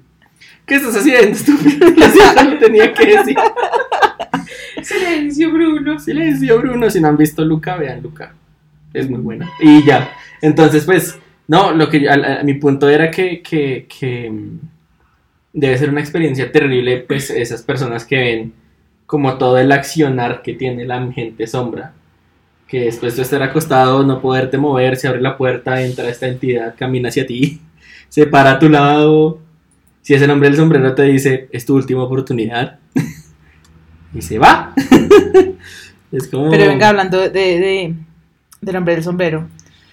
[0.66, 1.86] ¿Qué estás haciendo, estúpido?
[2.50, 3.36] Lo tenía que decir.
[4.82, 5.98] Silencio, Bruno.
[5.98, 6.90] Silencio, Bruno.
[6.90, 8.34] Si no han visto Luca, vean Luca.
[8.92, 9.50] Es muy buena.
[9.60, 10.12] Y ya.
[10.40, 14.30] Entonces, pues, no, lo que a, a- mi punto era que, que, que,
[15.52, 18.52] debe ser una experiencia terrible, pues, esas personas que ven
[19.06, 21.92] como todo el accionar que tiene la gente sombra.
[22.66, 26.74] Que después de estar acostado, no poderte mover, se abre la puerta, entra esta entidad,
[26.78, 27.60] camina hacia ti,
[28.08, 29.38] se para a tu lado.
[30.00, 32.78] Si ese hombre del sombrero te dice, es tu última oportunidad,
[34.14, 34.72] y se va.
[36.12, 36.50] es como.
[36.50, 37.94] Pero venga, hablando de, de-
[38.60, 39.48] del hombre del sombrero,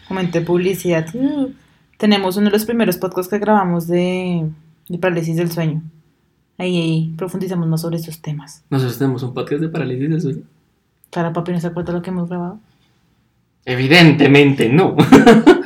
[0.08, 1.06] comenté publicidad.
[1.14, 1.48] Mm,
[1.98, 4.46] Tenemos uno de los primeros podcasts que grabamos de,
[4.90, 5.82] de parálisis del sueño.
[6.58, 8.64] Ahí, ahí profundizamos más sobre estos temas.
[8.70, 10.42] Nosotros tenemos un podcast de parálisis del sueño.
[11.10, 12.60] Para papi, ¿no se acuerda lo que hemos grabado?
[13.66, 14.96] Evidentemente no.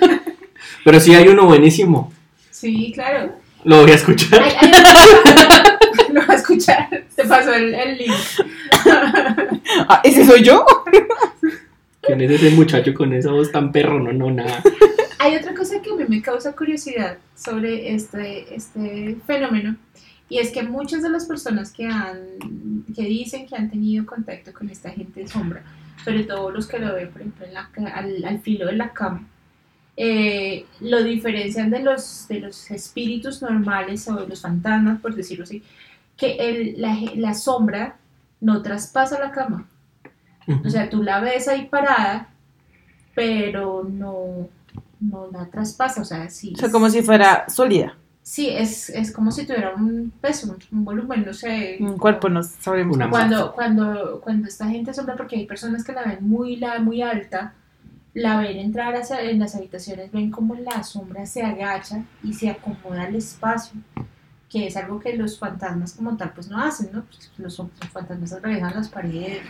[0.85, 2.11] Pero sí hay uno buenísimo.
[2.51, 3.33] Sí, claro.
[3.63, 4.41] Lo voy a escuchar.
[6.11, 6.89] Lo va a escuchar.
[7.15, 8.13] Te pasó el, el link.
[9.87, 10.65] Ah, ¿ese soy yo?
[12.01, 13.99] ¿Quién es ese muchacho con esa voz tan perro?
[13.99, 14.61] No, no, nada.
[15.23, 19.75] Hay otra cosa que a mí me causa curiosidad sobre este, este fenómeno
[20.29, 22.17] y es que muchas de las personas que han
[22.95, 25.63] que dicen que han tenido contacto con esta gente de sombra,
[26.03, 28.73] sobre todo los que lo ven por ejemplo en la ca- al, al filo de
[28.73, 29.25] la cama,
[29.95, 35.43] eh, lo diferencian de los de los espíritus normales o de los fantasmas, por decirlo
[35.45, 35.63] así,
[36.17, 37.95] que el- la, la sombra
[38.41, 39.67] no traspasa la cama.
[40.65, 42.27] O sea, tú la ves ahí parada,
[43.15, 44.49] pero no,
[45.03, 46.01] no la traspasa.
[46.01, 46.53] O sea, sí.
[46.55, 47.97] O sea, como si fuera sólida.
[48.23, 51.77] Sí, es, es como si tuviera un peso, un volumen, no sé.
[51.81, 52.95] Un cuerpo, no sabemos.
[52.95, 56.79] Una Cuando, cuando, cuando esta gente sombra, porque hay personas que la ven muy, la,
[56.79, 57.53] muy alta,
[58.13, 62.49] la ven entrar hacia, en las habitaciones, ven como la sombra se agacha y se
[62.49, 63.81] acomoda al espacio,
[64.49, 67.03] que es algo que los fantasmas como tal pues no hacen, ¿no?
[67.03, 69.41] Pues los, los fantasmas atraviesan las paredes.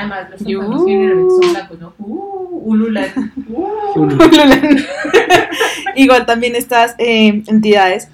[0.00, 0.86] Además, los Yu.
[0.86, 1.92] generalmente son blancos, ¿no?
[1.98, 3.32] Uh, ululan.
[3.52, 4.08] Uh.
[5.96, 8.08] Igual también estas eh, entidades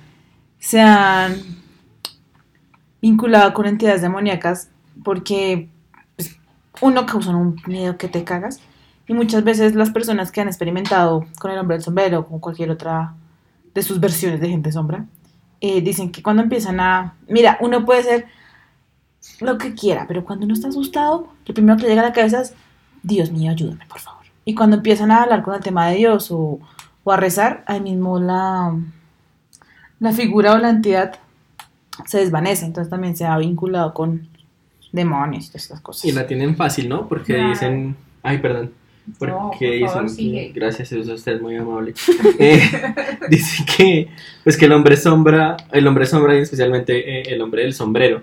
[0.59, 1.37] se han
[3.03, 4.71] vinculado con entidades demoníacas
[5.05, 5.69] porque
[6.17, 6.39] pues,
[6.81, 8.61] uno causa un miedo que te cagas
[9.07, 12.41] y muchas veces las personas que han experimentado con el hombre del sombrero o con
[12.41, 13.15] cualquier otra
[13.75, 15.05] de sus versiones de gente sombra
[15.61, 18.27] eh, dicen que cuando empiezan a mira uno puede ser
[19.41, 22.13] lo que quiera pero cuando uno está asustado lo primero que le llega a la
[22.13, 22.55] cabeza es
[23.03, 26.31] Dios mío ayúdame por favor y cuando empiezan a hablar con el tema de Dios
[26.31, 26.59] o,
[27.05, 28.75] o a rezar ahí mismo la
[30.01, 31.19] la figura o la entidad
[32.05, 34.29] se desvanece, entonces también se ha vinculado con
[34.93, 36.05] demonios y todas estas cosas.
[36.05, 37.09] Y la tienen fácil, ¿no?
[37.09, 37.49] Porque Claro.
[37.49, 37.97] dicen.
[38.23, 38.73] Ay, perdón.
[39.19, 39.89] Porque No, por dicen.
[39.89, 40.53] favor, que- sigue.
[40.55, 41.95] gracias, es usted muy amable.
[42.39, 42.61] Eh,
[43.31, 44.09] dicen que.
[44.45, 45.57] Pues que el hombre sombra.
[45.73, 48.23] El hombre sombra y especialmente eh, el hombre del sombrero.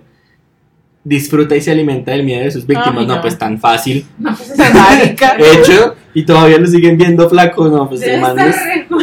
[1.06, 2.96] Disfruta y se alimenta del miedo de sus víctimas.
[2.98, 3.22] Ay, no, no.
[3.22, 4.06] pues tan fácil.
[4.18, 5.36] No, pues marica.
[5.38, 5.96] Hecho.
[6.14, 7.68] Y todavía lo siguen viendo flaco.
[7.68, 8.56] No, pues Debe el man es,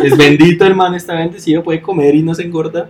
[0.04, 2.88] es bendito, el man está bendecido, puede comer y no se engorda.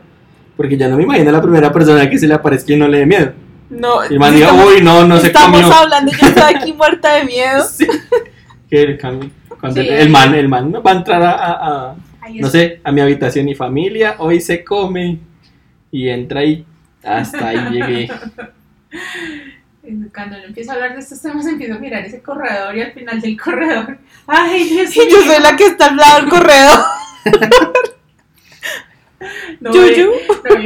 [0.57, 2.99] Porque ya no me imagino la primera persona que se le aparezca y no le
[2.99, 3.33] dé miedo.
[3.71, 5.77] No, Y el man diga, estamos- uy, no, no se estamos comió.
[5.77, 7.65] hablando, yo estoy aquí muerta de miedo.
[7.69, 7.87] Sí.
[8.69, 11.95] Que cuando Sí, el, el man, el man va a entrar a, a- a,
[12.35, 15.19] no es- sé, a mi habitación y familia, hoy se come
[15.91, 16.65] y entra y
[17.03, 18.09] hasta ahí llegué.
[20.15, 22.93] Cuando uno empieza a hablar de estos temas, empiezo a mirar ese corredor y al
[22.93, 23.99] final del corredor.
[24.27, 25.33] ¡Ay, Dios Y yo mío!
[25.33, 26.79] soy la que está al lado del corredor.
[29.61, 29.95] No, voy-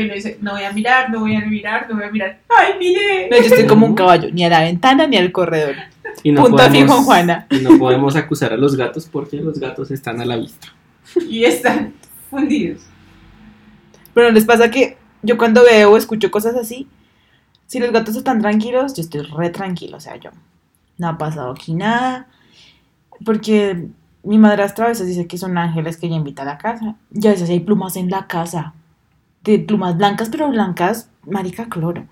[0.07, 2.39] no, dice, no voy a mirar, no voy a mirar, no voy a mirar.
[2.49, 3.29] ¡Ay, mire!
[3.29, 5.75] No, yo estoy como un caballo, ni a la ventana ni al corredor.
[6.23, 7.47] Y no, Punto podemos, fijo, Juana.
[7.51, 10.69] y no podemos acusar a los gatos porque los gatos están a la vista.
[11.29, 11.95] Y están
[12.31, 12.83] fundidos.
[14.15, 16.87] Pero les pasa que yo cuando veo o escucho cosas así,
[17.75, 19.97] si los gatos están tranquilos, yo estoy re tranquilo.
[19.97, 20.31] O sea, yo
[20.97, 22.29] no ha pasado aquí nada.
[23.25, 23.89] Porque
[24.23, 26.95] mi madrastra a veces dice que son ángeles que ella invita a la casa.
[27.13, 28.75] Y a veces hay plumas en la casa.
[29.43, 32.07] De plumas blancas, pero blancas, marica cloro.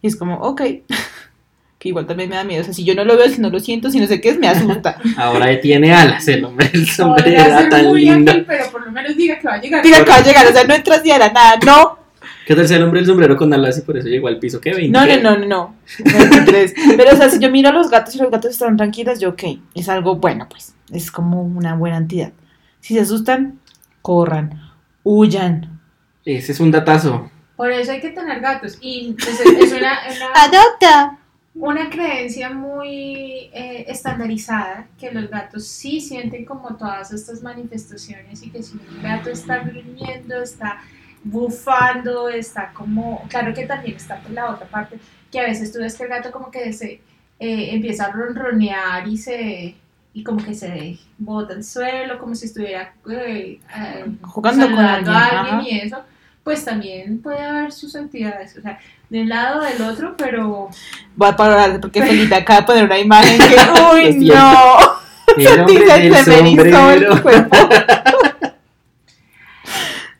[0.00, 0.62] Y es como, ok.
[1.78, 2.62] que igual también me da miedo.
[2.62, 4.30] O sea, si yo no lo veo, si no lo siento, si no sé qué
[4.30, 4.96] es, me asusta.
[5.18, 8.32] Ahora tiene alas el hombre del sombrero, era tan lindo.
[8.46, 9.82] pero por lo menos diga que va a llegar.
[9.82, 12.05] Diga que va a llegar, o sea, no entras ni a la nada, no.
[12.46, 14.60] ¿Qué tal sea el hombre del sombrero con alas y por eso llegó al piso?
[14.60, 14.72] ¿Qué?
[14.72, 14.96] 20.
[14.96, 15.74] No, no, no, no, no.
[15.98, 16.74] 23.
[16.96, 19.30] Pero, o sea, si yo miro a los gatos y los gatos están tranquilos, yo,
[19.30, 19.42] ok,
[19.74, 20.72] es algo bueno, pues.
[20.92, 22.32] Es como una buena entidad.
[22.78, 23.58] Si se asustan,
[24.00, 24.62] corran,
[25.02, 25.80] huyan.
[26.24, 27.28] Ese es un datazo.
[27.56, 28.78] Por eso hay que tener gatos.
[28.80, 31.18] Y pues, es, es una, una, ¡Adopta!
[31.56, 38.50] una creencia muy eh, estandarizada que los gatos sí sienten como todas estas manifestaciones y
[38.50, 40.80] que si un gato está gruñendo, está
[41.24, 44.98] bufando, está como, claro que también está por la otra parte,
[45.30, 47.00] que a veces tú ves que el gato como que se
[47.38, 49.74] eh, empieza a ronronear y se
[50.12, 55.14] y como que se bota al suelo, como si estuviera eh, eh, Jugando con alguien,
[55.14, 55.68] a alguien ajá.
[55.68, 55.98] y eso,
[56.42, 58.78] pues también puede haber sus entidades, o sea,
[59.10, 60.70] de un lado o del otro, pero
[61.16, 63.56] Voy a parar porque Felipe acaba de poner una imagen que,
[63.92, 64.76] uy, no.
[65.36, 67.56] El hombre Sentí del se el cuerpo.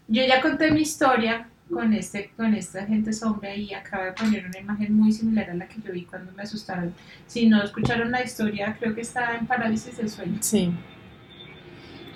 [0.08, 4.46] yo ya conté mi historia con este con esta gente sombra y acabo de poner
[4.46, 6.94] una imagen muy similar a la que yo vi cuando me asustaron.
[7.26, 10.38] Si no escucharon la historia, creo que está en Parálisis del Sueño.
[10.40, 10.72] Sí.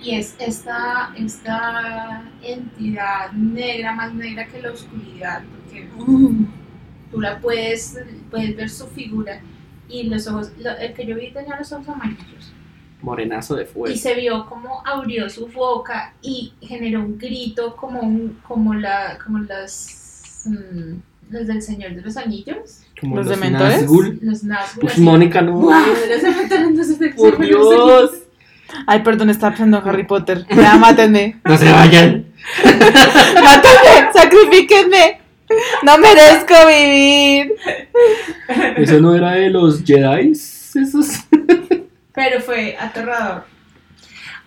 [0.02, 5.88] Y es esta, esta entidad negra, más negra que la oscuridad, porque
[7.10, 7.98] tú la puedes,
[8.30, 9.40] puedes ver su figura
[9.88, 12.52] y los ojos, lo- el que yo vi tenía los ojos amarillos.
[13.02, 13.96] Morenazo de Y fuego.
[13.96, 19.38] se vio como abrió su boca y generó un grito como, un, como, la, como
[19.40, 20.94] las, mm,
[21.32, 23.82] los del Señor de los Anillos, Como ¿Los dementores?
[23.82, 24.18] Nazgûl.
[24.22, 24.80] los Nazgûl.
[24.82, 24.98] Pues.
[24.98, 25.52] Mónica, no.
[25.58, 25.86] ¡Guau!
[26.08, 28.10] Los dementores no se del Por Señor de los Anillos.
[28.10, 28.22] Dios.
[28.86, 30.46] Ay, perdón, estaba pensando en Harry Potter.
[30.54, 31.40] Ya, mátenme.
[31.44, 32.26] No se vayan.
[33.42, 35.20] Mátenme, sacrifíquenme.
[35.82, 37.54] No merezco vivir.
[38.76, 40.30] Eso no era de los Jedi.
[40.30, 41.24] Esos.
[42.12, 43.44] Pero fue aterrador.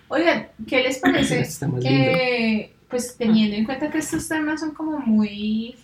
[0.08, 1.46] Oigan, ¿qué les parece
[1.82, 5.76] que, pues teniendo en cuenta que estos temas son como muy,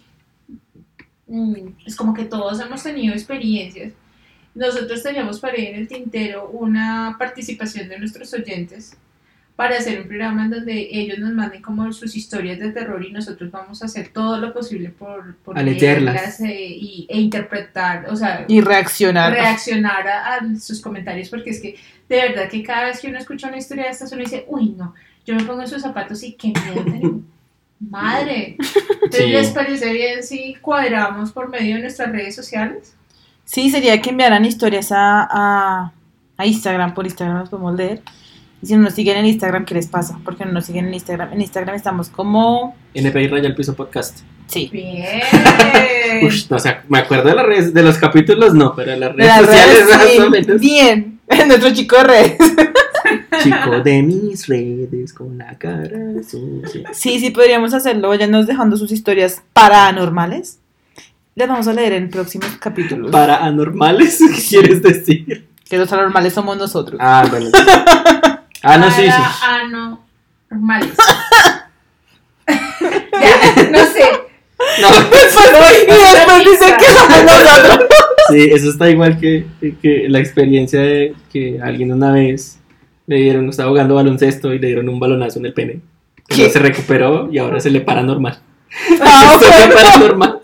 [1.27, 1.55] mm,
[1.87, 3.93] es como que todos hemos tenido experiencias,
[4.55, 8.97] nosotros teníamos para ir en el tintero una participación de nuestros oyentes
[9.61, 13.12] para hacer un programa en donde ellos nos manden como sus historias de terror y
[13.12, 16.40] nosotros vamos a hacer todo lo posible por, por leerlas.
[16.40, 19.31] y, e interpretar, o sea, Y reaccionar.
[19.35, 21.77] reaccionar a, a sus comentarios porque es que
[22.09, 24.75] de verdad que cada vez que uno escucha una historia de estas uno dice, uy
[24.79, 24.94] no,
[25.27, 27.20] yo me pongo en sus zapatos y qué miedo.
[27.81, 28.57] Madre.
[28.59, 29.31] Entonces, Sí.
[29.31, 32.94] ¿les parece bien si cuadramos por medio de nuestras redes sociales?
[33.44, 35.92] Sí, sería que enviaran historias a, a,
[36.38, 36.94] a Instagram.
[36.94, 38.01] Por Instagram nos podemos leer.
[38.62, 40.18] Y si no nos siguen en Instagram, ¿qué les pasa?
[40.25, 41.33] Porque no nos siguen en Instagram.
[41.33, 42.77] En Instagram estamos como.
[42.94, 44.20] NPI Raya el Piso Podcast.
[44.46, 44.68] Sí.
[44.73, 45.23] Bien.
[46.23, 48.96] Uy, no, o sea, me acuerdo de las redes, de los capítulos no, pero de
[48.99, 50.61] las De redes las sociales redes, más sí, o menos.
[50.61, 51.20] Bien.
[51.46, 52.38] Nuestro chico de redes.
[53.42, 56.90] Chico de mis redes con la cara sucia.
[56.92, 58.09] Sí, sí, podríamos hacerlo.
[58.09, 60.59] Vayanos dejando sus historias paranormales.
[61.35, 63.11] Las vamos a leer en próximos capítulos.
[63.11, 65.46] Para anormales, ¿qué quieres decir?
[65.68, 66.99] Que los anormales somos nosotros.
[67.01, 67.51] Ah, bueno.
[68.62, 69.09] Ah, no, sí, sí.
[69.11, 70.05] Ah, no.
[70.51, 70.90] Normales.
[72.46, 74.03] ya, no sé.
[74.81, 77.88] No, y después dicen que somos nosotros.
[78.29, 79.46] sí, eso está igual que,
[79.81, 82.59] que la experiencia de que alguien una vez
[83.07, 85.81] le dieron, estaba jugando baloncesto y le dieron un balonazo en el pene.
[86.29, 86.51] Pero ¿Qué?
[86.51, 88.38] se recuperó y ahora se le para normal.
[89.01, 89.75] Ah, Se le bueno.
[89.75, 90.40] para normal.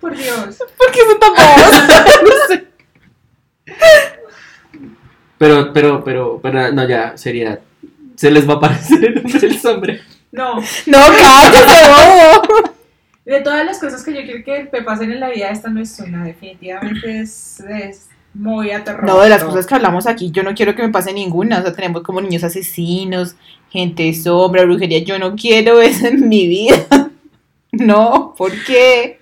[0.00, 0.56] Por Dios.
[0.76, 1.72] ¿Por qué son tan bobos?
[2.22, 2.66] No sé.
[5.38, 7.60] Pero, pero, pero, pero, no, ya, seriedad.
[8.16, 10.02] Se les va a aparecer el hombre del sombrero.
[10.32, 10.56] No.
[10.56, 11.58] No, cállate,
[12.44, 12.74] bobo.
[13.24, 15.80] De todas las cosas que yo quiero que me pasen en la vida, esta no
[15.80, 16.24] es una.
[16.24, 19.06] Definitivamente es, es muy aterrador.
[19.06, 21.58] No, de las cosas que hablamos aquí, yo no quiero que me pase ninguna.
[21.58, 23.36] O sea, tenemos como niños asesinos,
[23.70, 25.00] gente sombra, brujería.
[25.00, 26.76] Yo no quiero eso en mi vida.
[27.70, 29.20] No, ¿por qué?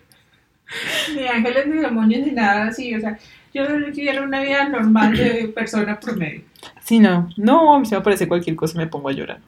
[1.14, 2.94] Ni ángeles, ni demonios, ni nada así.
[2.94, 3.18] O sea,
[3.56, 6.42] yo quiero una vida normal de persona promedio.
[6.84, 9.40] Sí, no, no, a mí se me parece cualquier cosa y me pongo a llorar.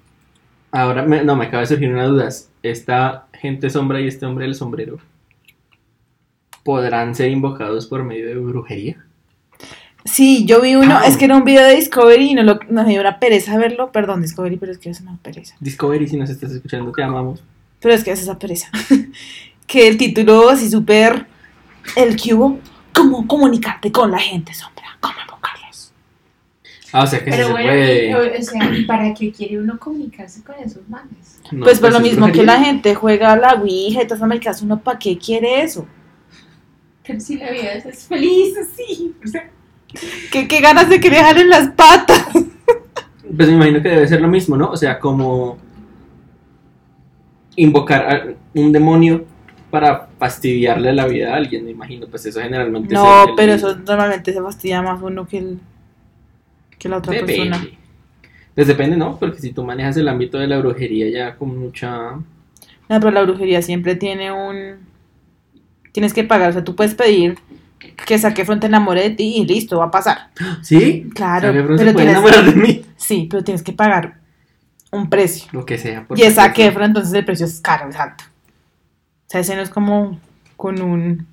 [0.73, 2.29] Ahora, me- no, me acaba de surgir una duda.
[2.63, 4.99] Esta gente sombra y este hombre del sombrero
[6.63, 8.97] podrán ser invocados por medio de brujería.
[10.05, 11.07] Sí, yo vi uno, Ah.
[11.07, 13.57] es que era un video de Discovery y no lo, no me dio una pereza
[13.59, 13.93] verlo.
[13.93, 15.55] Perdón, Discovery, pero es que es una pereza.
[15.61, 17.43] Discovery, si nos estás escuchando, te amamos.
[17.81, 18.69] Pero es que es esa pereza.
[19.67, 21.27] que el título así súper.
[21.97, 22.59] El que hubo.
[22.99, 24.85] ¿Cómo comunicarte con la gente sombra?
[25.01, 25.93] ¿Cómo invocarlos?
[26.93, 28.09] Ah, o sea que sí Pero se bueno, puede.
[28.11, 31.41] y- o, sea, ¿y para qué quiere uno comunicarse con esos manes?
[31.53, 34.23] No, pues por lo es mismo que la gente juega a la Ouija y todas
[34.41, 35.87] esas uno para qué quiere eso.
[37.07, 39.15] Pero si la vida es, es feliz así.
[39.25, 39.49] O sea,
[40.33, 42.27] ¿Qué, qué ganas de que le jalen las patas.
[43.37, 44.71] Pues me imagino que debe ser lo mismo, ¿no?
[44.71, 45.59] O sea, como
[47.57, 48.23] invocar a
[48.55, 49.25] un demonio
[49.71, 52.07] para fastidiarle la vida a alguien, me imagino.
[52.07, 55.39] Pues eso generalmente es No, el- el- pero eso normalmente se fastidia más uno que,
[55.39, 55.59] el,
[56.79, 57.57] que la otra persona.
[57.59, 57.79] Depende.
[58.55, 59.17] Pues depende, ¿no?
[59.19, 62.13] Porque si tú manejas el ámbito de la brujería ya con mucha...
[62.13, 62.25] No,
[62.89, 64.77] pero la brujería siempre tiene un...
[65.93, 67.39] Tienes que pagar, o sea, tú puedes pedir
[68.07, 70.31] que saque frente enamore de ti y listo, va a pasar.
[70.63, 71.09] ¿Sí?
[71.15, 72.85] Claro, pero se puede tienes, enamorar de mí.
[72.97, 74.19] sí, pero tienes que pagar
[74.91, 75.49] un precio.
[75.53, 76.05] Lo que sea.
[76.07, 76.55] por Y esa supuesto.
[76.55, 78.25] Kefra, entonces el precio es caro, es alto.
[79.29, 80.19] O sea, ese no es como
[80.57, 81.27] con un,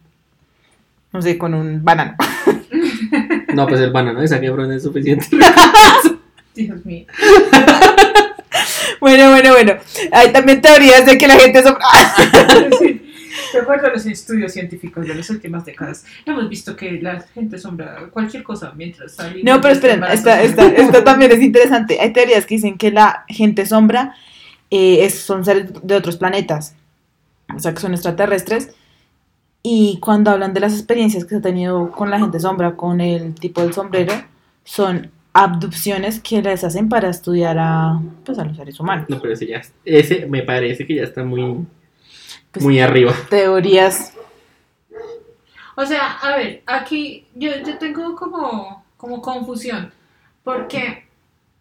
[1.14, 2.16] no sé, con un banano.
[3.54, 5.26] No, pues el banano de esa no es suficiente.
[6.56, 7.06] Dios mío.
[9.00, 9.74] Bueno, bueno, bueno.
[10.12, 11.86] Hay también teorías de que la gente sombra.
[12.80, 13.02] Sí.
[13.54, 17.58] De acuerdo a los estudios científicos de las últimas décadas, hemos visto que la gente
[17.58, 19.42] sombra cualquier cosa mientras sale.
[19.44, 22.00] No, pero esperen, esta, esta, esta también es interesante.
[22.02, 24.16] Hay teorías que dicen que la gente sombra
[24.70, 26.76] eh, es- son seres de otros planetas,
[27.54, 28.74] o sea, que son extraterrestres.
[29.64, 33.02] Y cuando hablan de las experiencias que se ha tenido con la gente sombra, con
[33.02, 34.14] el tipo del sombrero,
[34.64, 39.06] son abducciones que les hacen para estudiar a, pues, a los seres humanos.
[39.10, 41.66] No, pero ese ya, ese me parece que ya está muy,
[42.52, 43.12] Pues- muy arriba.
[43.30, 44.14] Teorías.
[45.76, 49.92] O sea, a ver, aquí yo, yo tengo como, como confusión,
[50.44, 51.06] porque,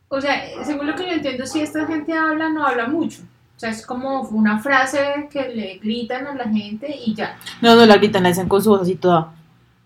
[0.08, 3.22] o sea, según lo que yo entiendo, si esta gente habla, no habla mucho.
[3.56, 7.36] O sea, es como una frase que le gritan a la gente y ya.
[7.60, 9.32] No, no la gritan, la dicen con su voz así toda.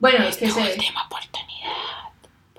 [0.01, 0.61] Bueno, es que se...
[0.61, 1.49] Última oportunidad.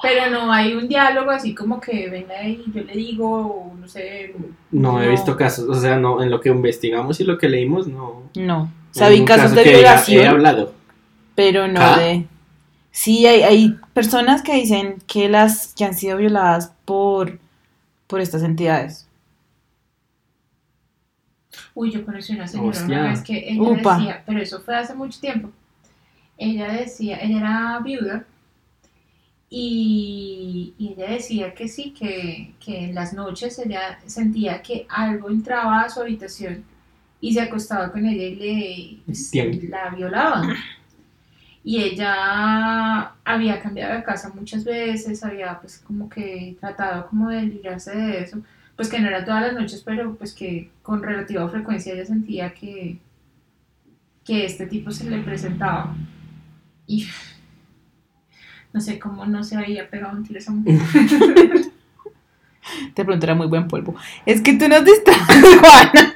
[0.02, 3.88] Pero no hay un diálogo así como que venga y yo le digo, o no
[3.88, 4.34] sé,
[4.72, 5.12] No he No.
[5.12, 8.24] visto casos, o sea, no, en lo que investigamos y lo que leímos, no.
[8.36, 8.62] No.
[8.64, 10.24] hay Saben ningún casos caso de violación.
[10.24, 10.74] He hablado.
[11.36, 11.98] pero no ¿Ah?
[12.00, 12.26] de...
[12.92, 17.40] Sí, hay, hay personas que dicen que las que han sido violadas por,
[18.08, 19.08] por estas entidades.
[21.80, 23.00] Uy, yo conocí una señora Hostia.
[23.00, 23.98] una vez que ella Upa.
[23.98, 25.50] decía, pero eso fue hace mucho tiempo.
[26.38, 28.26] Ella decía, ella era viuda
[29.50, 35.30] y, y ella decía que sí, que, que en las noches ella sentía que algo
[35.30, 36.66] entraba a su habitación
[37.22, 39.32] y se acostaba con ella y le pues,
[39.70, 40.54] la violaba.
[41.64, 47.44] Y ella había cambiado de casa muchas veces, había pues como que tratado como de
[47.44, 48.42] librarse de eso
[48.80, 52.54] pues que no era todas las noches, pero pues que con relativa frecuencia ella sentía
[52.54, 52.98] que,
[54.24, 55.94] que este tipo se le presentaba.
[56.88, 57.06] Y
[58.72, 60.80] no sé cómo no se había pegado un tiro a esa mujer.
[62.94, 63.96] Te pronto era muy buen polvo.
[64.26, 65.22] Es que tú nos distraes,
[65.60, 66.16] Juana.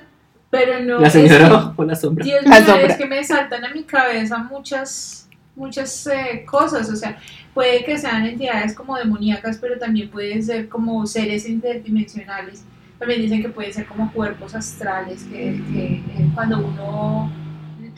[0.50, 1.00] Pero no.
[1.00, 2.24] La es señora que- bajo la sombra.
[2.24, 2.86] Dios La mío, sombra.
[2.88, 5.23] es que me saltan a mi cabeza muchas,
[5.56, 6.90] muchas eh, cosas.
[6.90, 7.18] O sea,
[7.54, 12.64] puede que sean entidades como demoníacas, pero también pueden ser como seres interdimensionales.
[13.00, 17.32] También dicen que pueden ser como cuerpos astrales, que, que, eh, cuando uno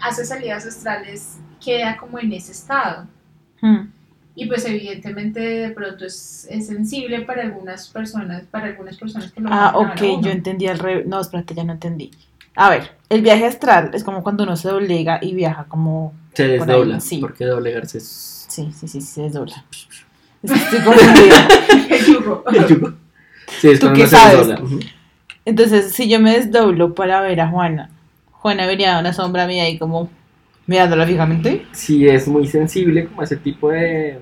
[0.02, 3.08] hace salidas astrales queda como en ese estado.
[3.62, 3.88] Hmm.
[4.38, 9.40] Y pues evidentemente de pronto es, es sensible para algunas personas, para algunas personas que
[9.40, 11.06] lo Ah, ok, a yo entendí al revés.
[11.08, 12.12] No, espérate, ya no entendí.
[12.56, 16.14] A ver, el viaje astral es como cuando uno se doblega y viaja como...
[16.36, 17.00] Se desdobla.
[17.00, 17.20] sí.
[17.20, 18.46] Porque doblegarse es.
[18.50, 19.66] Sí, sí, sí, sí, se desdobla.
[20.44, 21.48] Es que Estoy confundida.
[21.90, 22.44] El yugo.
[22.52, 22.94] el yugo.
[23.60, 24.56] Sí, es ¿Tú qué sabes?
[25.44, 27.90] Entonces, si yo me desdoblo para ver a Juana,
[28.32, 30.10] Juana vería una sombra mía ahí como
[30.68, 31.66] mirándola fijamente.
[31.72, 34.20] Si es muy sensible como a ese tipo de,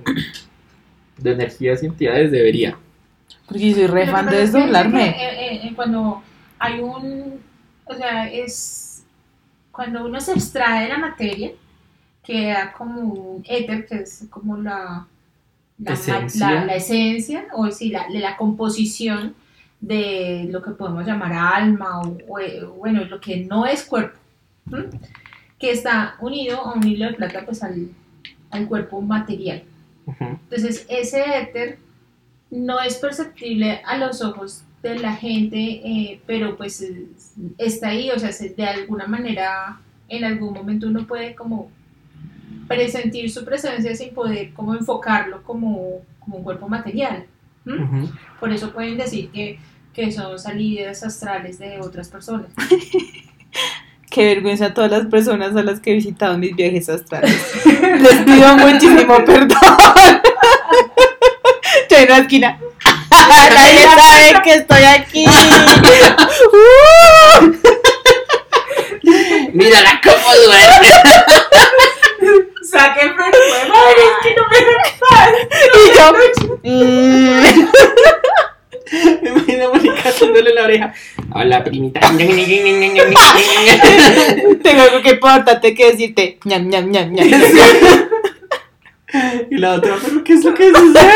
[1.18, 2.78] de energías y entidades, debería.
[3.48, 5.14] Porque yo soy re fan de es desdoblarme.
[5.14, 6.24] que, eh, eh, cuando
[6.60, 7.42] hay un,
[7.86, 9.04] o sea, es
[9.72, 11.52] cuando uno se extrae de la materia,
[12.24, 15.06] queda como un éter, que es como la,
[15.78, 16.50] la, Esencia.
[16.52, 19.36] la- la esencia, o sí, la, la composición
[19.82, 24.18] de lo que podemos llamar alma, o, o, bueno, lo que no es cuerpo,
[24.72, 24.86] ¿m?
[25.60, 27.90] que está unido a un hilo de plata pues al,
[28.52, 29.64] al cuerpo material.
[30.20, 31.80] Entonces, ese éter
[32.52, 38.10] no es perceptible a los ojos de la gente, eh, pero pues es- está ahí,
[38.12, 41.72] o sea, se- de alguna manera, en algún momento uno puede como
[42.68, 47.26] presentir su presencia sin poder como enfocarlo como, como un cuerpo material.
[48.40, 49.60] Por eso pueden decir que,
[49.94, 52.48] que son salidas astrales de otras personas.
[54.10, 57.36] Qué vergüenza a todas las personas a las que he visitado en mis viajes astrales.
[57.66, 59.58] Les pido muchísimo perdón.
[61.82, 62.60] Estoy en una esquina.
[63.10, 65.26] Nadie sabe que estoy aquí.
[66.54, 67.54] Uh.
[69.54, 70.90] Mírala cómo duerme.
[72.74, 73.38] ¡Saquen madre!
[73.98, 74.58] ¡Es que no me
[75.80, 76.06] Y yo.
[76.64, 77.68] mm.
[79.22, 80.94] Me imagino a Mónica haciéndole la oreja.
[81.34, 82.00] Hola, primita.
[84.64, 86.38] Tengo algo que importante que decirte.
[86.46, 87.28] ñam, ñam, ñam, ñam.
[89.50, 91.12] y la otra, pero ¿qué es lo que sucede?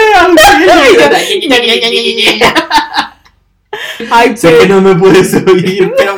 [4.12, 6.16] Ay, sé que no me puedes oír, pero.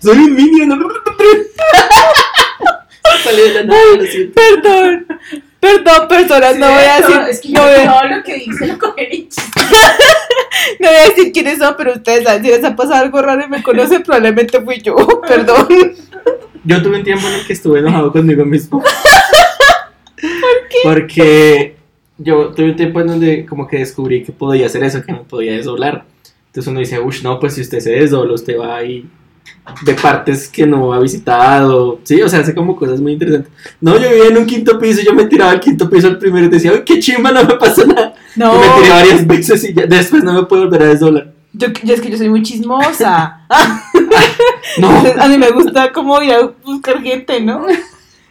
[0.00, 0.78] Soy un minion.
[3.24, 4.40] Sale de la nada, lo siento.
[4.40, 5.06] Perdón.
[5.60, 7.16] Perdón, personas, no voy a decir.
[7.30, 8.78] Es que no voy a- todo lo que dice lo.
[10.80, 13.44] No voy a decir quiénes son, pero ustedes saben, si les ha pasado algo raro
[13.44, 14.96] y me conocen, probablemente fui yo.
[15.28, 15.68] Perdón.
[16.64, 18.82] Yo tuve un tiempo en el que estuve enojado conmigo mismo.
[18.82, 20.78] ¿Por qué?
[20.82, 21.76] Porque
[22.18, 25.20] yo tuve un tiempo en donde como que descubrí que podía hacer eso, que me
[25.20, 26.04] podía desdoblar.
[26.46, 29.06] Entonces uno dice, uff, no, pues si usted se desdobla, usted va ahí
[29.82, 33.52] de partes que no ha visitado, sí, o sea, hace como cosas muy interesantes.
[33.80, 36.46] No, yo vivía en un quinto piso, yo me tiraba al quinto piso al primero
[36.46, 38.14] y decía, uy, qué chimba, no me pasa nada.
[38.36, 41.32] No, Y me tiré varias veces y ya, después no me puedo volver a desdoblar.
[41.52, 43.46] yo, yo es que yo soy muy chismosa.
[44.78, 47.66] No, Entonces, a mí me gusta como ir a buscar gente, ¿no?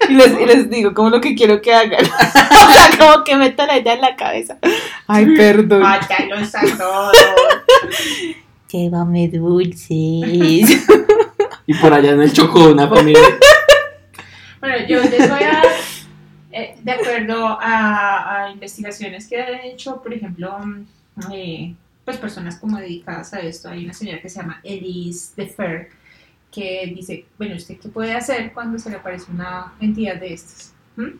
[0.07, 2.05] Y les, y les digo como lo que quiero que hagan.
[2.05, 4.57] o sea, como que metan la idea en la cabeza.
[5.07, 5.81] Ay, perdón.
[5.81, 7.11] Mátalos a todos.
[8.71, 10.85] Llévame dulces.
[11.68, 13.22] Y por allá en el Chocó, una familia.
[14.59, 15.65] Bueno, yo les voy a dar,
[16.51, 22.57] eh, de acuerdo a, a investigaciones que han hecho, por ejemplo, mm, eh, pues personas
[22.57, 25.89] como dedicadas a esto, hay una señora que se llama Elise Defer,
[26.51, 30.74] que dice, bueno, ¿usted qué puede hacer cuando se le aparece una entidad de estas?
[30.95, 31.20] ¿Mm?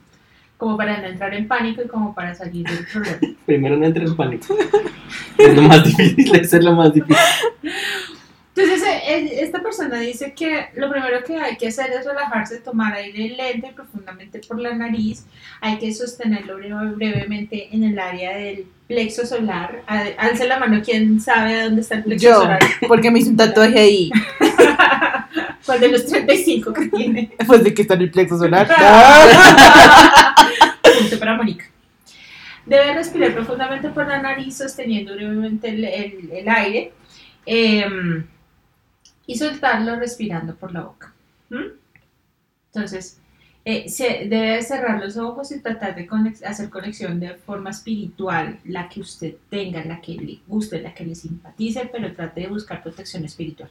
[0.58, 3.20] Como para no entrar en pánico y como para salir del problema.
[3.46, 4.58] Primero no entré en pánico.
[5.38, 7.16] Es lo más difícil, es lo más difícil.
[8.58, 12.60] Entonces, eh, eh, esta persona dice que lo primero que hay que hacer es relajarse,
[12.60, 15.26] tomar aire lento y profundamente por la nariz.
[15.62, 19.84] Hay que sostenerlo breve- brevemente en el área del plexo solar.
[20.18, 22.60] Alce la mano, ¿quién sabe dónde está el plexo Yo, solar?
[22.88, 24.10] porque me hice un tatuaje ahí.
[25.66, 27.30] ¿Cuál de los 35 que tiene?
[27.46, 28.68] Pues de que está en el plexo solar.
[31.00, 31.66] Punto para Mónica.
[32.66, 36.92] Debe respirar profundamente por la nariz, sosteniendo brevemente el, el- el aire
[37.46, 38.26] em,
[39.28, 41.14] y soltarlo respirando por la boca.
[42.74, 43.20] Entonces,
[43.66, 46.08] eh, se debe cerrar los ojos y tratar de
[46.46, 51.06] hacer conexión de forma espiritual, la que usted tenga, la que le guste, la que
[51.06, 53.70] le simpatice, pero trate de buscar protección espiritual.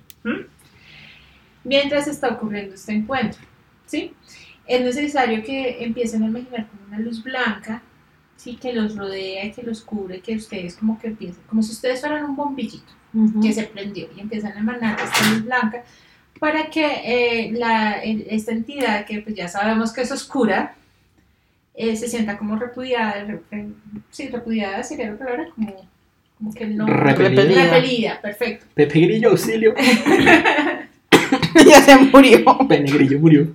[1.64, 3.40] Mientras está ocurriendo este encuentro,
[3.86, 4.12] ¿sí?
[4.66, 7.82] es necesario que empiecen a imaginar como una luz blanca,
[8.36, 11.72] sí, que los rodea y que los cubre, que ustedes como que empiecen, como si
[11.72, 12.92] ustedes fueran un bombillito
[13.40, 15.82] que se prendió y empiezan a emanar esta luz blanca
[16.38, 20.74] para que eh, la, el- esta entidad que pues ya sabemos que es oscura
[21.74, 23.68] eh, se sienta como repudiada, re- re-
[24.10, 25.74] sí, repudiada sería la palabra, como,
[26.38, 26.86] como que no...
[26.86, 27.64] Repelida.
[27.64, 28.66] Repelida, perfecto.
[28.74, 29.74] Pepe Grillo, auxilio.
[31.66, 32.44] ya se murió.
[32.68, 33.54] Pene Grillo murió.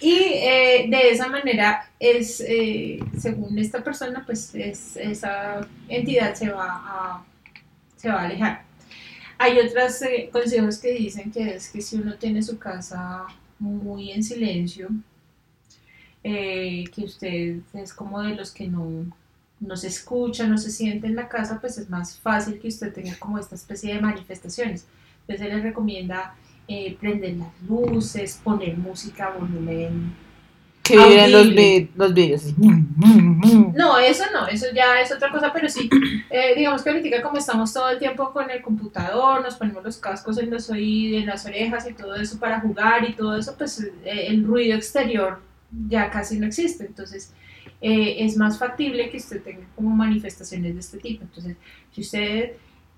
[0.00, 6.50] Y eh, de esa manera es, eh, según esta persona, pues es- esa entidad se
[6.50, 7.24] va a,
[7.96, 8.64] se va a alejar.
[9.38, 13.24] Hay otros eh, consejos que dicen que es que si uno tiene su casa
[13.58, 14.88] muy en silencio,
[16.24, 19.06] eh, que usted es como de los que no,
[19.60, 22.92] no se escucha, no se siente en la casa, pues es más fácil que usted
[22.92, 24.86] tenga como esta especie de manifestaciones.
[25.22, 26.34] Entonces se les recomienda
[26.68, 30.14] eh, prender las luces, poner música a volumen.
[30.82, 32.42] Que viven los, vi- los vídeos.
[32.44, 32.54] así.
[32.58, 35.88] No, eso no, eso ya es otra cosa, pero sí,
[36.28, 39.96] eh, digamos que ahorita como estamos todo el tiempo con el computador, nos ponemos los
[39.98, 43.54] cascos en los oídos, en las orejas y todo eso para jugar y todo eso,
[43.56, 45.40] pues eh, el ruido exterior
[45.88, 47.32] ya casi no existe, entonces
[47.80, 51.22] eh, es más factible que usted tenga como manifestaciones de este tipo.
[51.24, 51.56] Entonces,
[51.92, 52.52] si usted,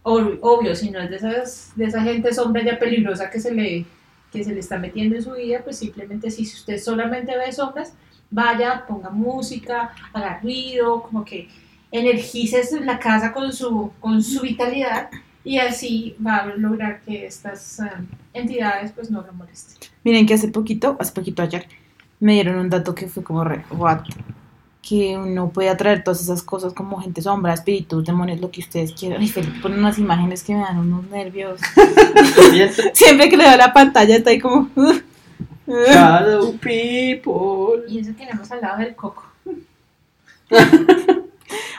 [0.05, 3.53] ob- obvio, si no es de, esas, de esa gente sombra ya peligrosa que se,
[3.53, 3.85] le,
[4.33, 7.93] que se le está metiendo en su vida, pues simplemente si usted solamente ve sombras,
[8.31, 11.49] vaya, ponga música, haga ruido, como que
[11.91, 15.11] energices la casa con su, con su vitalidad
[15.45, 17.85] y así va a lograr que estas eh,
[18.33, 19.89] entidades pues no lo molesten.
[20.03, 21.69] Miren que hace poquito, hace poquito ayer,
[22.19, 23.65] me dieron un dato que fue como re?
[24.87, 28.93] Que uno puede atraer todas esas cosas como gente sombra, espíritus, demonios, lo que ustedes
[28.93, 29.21] quieran.
[29.21, 31.61] Ay, Felipe pone unas imágenes que me dan unos nervios.
[32.93, 34.69] Siempre que le veo la pantalla está ahí como...
[35.67, 37.85] Shadow people.
[37.89, 39.25] Y eso que no hemos hablado del coco.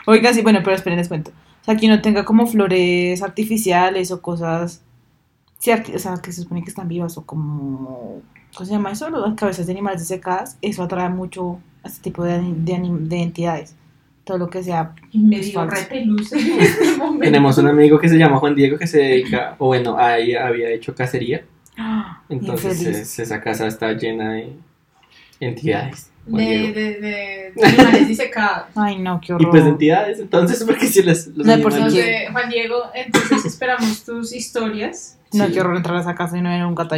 [0.07, 1.31] Oiga, sí, bueno, pero esperen, les cuento.
[1.61, 4.81] O sea, que uno tenga como flores artificiales o cosas...
[5.59, 8.21] Sí, o sea, que se supone que están vivas o como...
[8.55, 9.09] ¿Cómo se llama eso?
[9.09, 10.57] Las cabezas de animales desecadas.
[10.61, 13.75] Eso atrae mucho a este tipo de, de, de entidades.
[14.25, 14.93] Todo lo que sea...
[15.11, 15.75] Y me Es dio falso.
[15.75, 17.23] repelús en este momento.
[17.25, 20.69] Tenemos un amigo que se llama Juan Diego que se dedica, o bueno, ahí había
[20.71, 21.45] hecho cacería.
[22.29, 24.53] Entonces es- esa casa está llena de
[25.39, 26.11] entidades.
[26.25, 28.67] De, de, de, de animales disecados.
[28.75, 29.51] Ay, no, qué Y horror.
[29.51, 31.71] pues de entidades, entonces, porque si las, los No, por.
[31.71, 35.19] Entonces, Juan Diego, entonces esperamos tus historias.
[35.33, 35.53] No, Sí.
[35.53, 36.95] qué horror entrar a esa casa y no ver un gato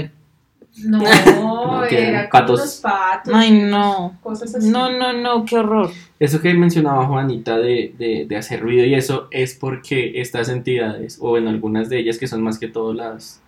[0.85, 0.99] No,
[1.89, 2.59] tienen era patos.
[2.59, 3.33] como los patos.
[3.35, 4.17] Ay, no.
[4.21, 4.69] Cosas así.
[4.69, 5.89] No, no, no, qué horror.
[6.19, 11.17] Eso que mencionaba Juanita de, de, de hacer ruido y eso es porque estas entidades,
[11.21, 13.41] o bueno, algunas de ellas que son más que todo las,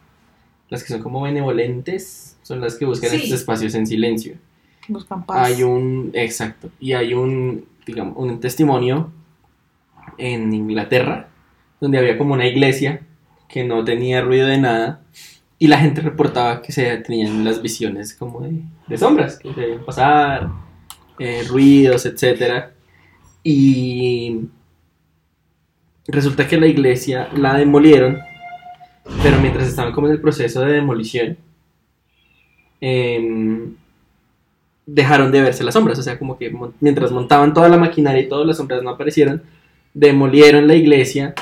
[0.69, 3.17] las que son como benevolentes, son las que buscan Sí.
[3.17, 4.36] estos espacios en silencio.
[4.88, 5.47] Buscan paz.
[5.47, 9.11] Hay un, exacto, y hay un, digamos, un testimonio
[10.17, 11.27] en Inglaterra
[11.80, 13.01] donde había como una iglesia
[13.47, 15.01] que no tenía ruido de nada.
[15.62, 18.41] Y la gente reportaba que se tenían las visiones como
[18.88, 20.49] de, sombras, que se veían pasar,
[21.20, 22.70] eh, ruidos, etc.
[23.43, 24.47] Y
[26.07, 28.20] resulta que la iglesia la demolieron,
[29.22, 31.38] pero mientras estaban como en el proceso de demolición,
[32.80, 33.76] em,
[34.86, 35.99] dejaron de verse las sombras.
[35.99, 39.43] O sea, como que mientras montaban toda la maquinaria y todas las sombras no aparecieron,
[39.93, 41.34] demolieron la iglesia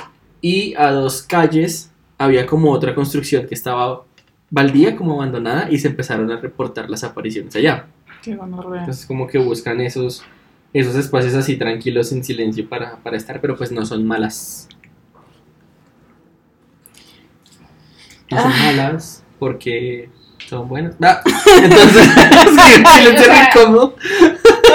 [0.41, 4.07] y a dos calles había como otra construcción que estaba
[4.50, 7.86] baldía, como abandonada, y se empezaron a reportar las apariciones allá.
[8.22, 8.32] Qué.
[8.32, 10.24] Entonces como que buscan esos,
[10.74, 14.68] esos espacios así tranquilos, en silencio para, para estar, pero pues no son malas.
[18.30, 18.64] No son Ah.
[18.66, 20.10] malas porque
[20.50, 20.95] son buenas.
[21.02, 21.22] Ah,
[21.64, 23.50] entonces, sí, silencio O sea.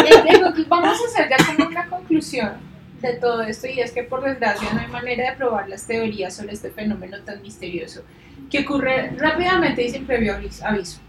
[0.04, 2.52] Eh, eh, Vamos a hacer ya como una conclusión
[3.08, 6.34] de todo esto y es que por desgracia no hay manera de probar las teorías
[6.36, 8.04] sobre este fenómeno tan misterioso
[8.50, 11.00] que ocurre rápidamente y sin previo avis- aviso.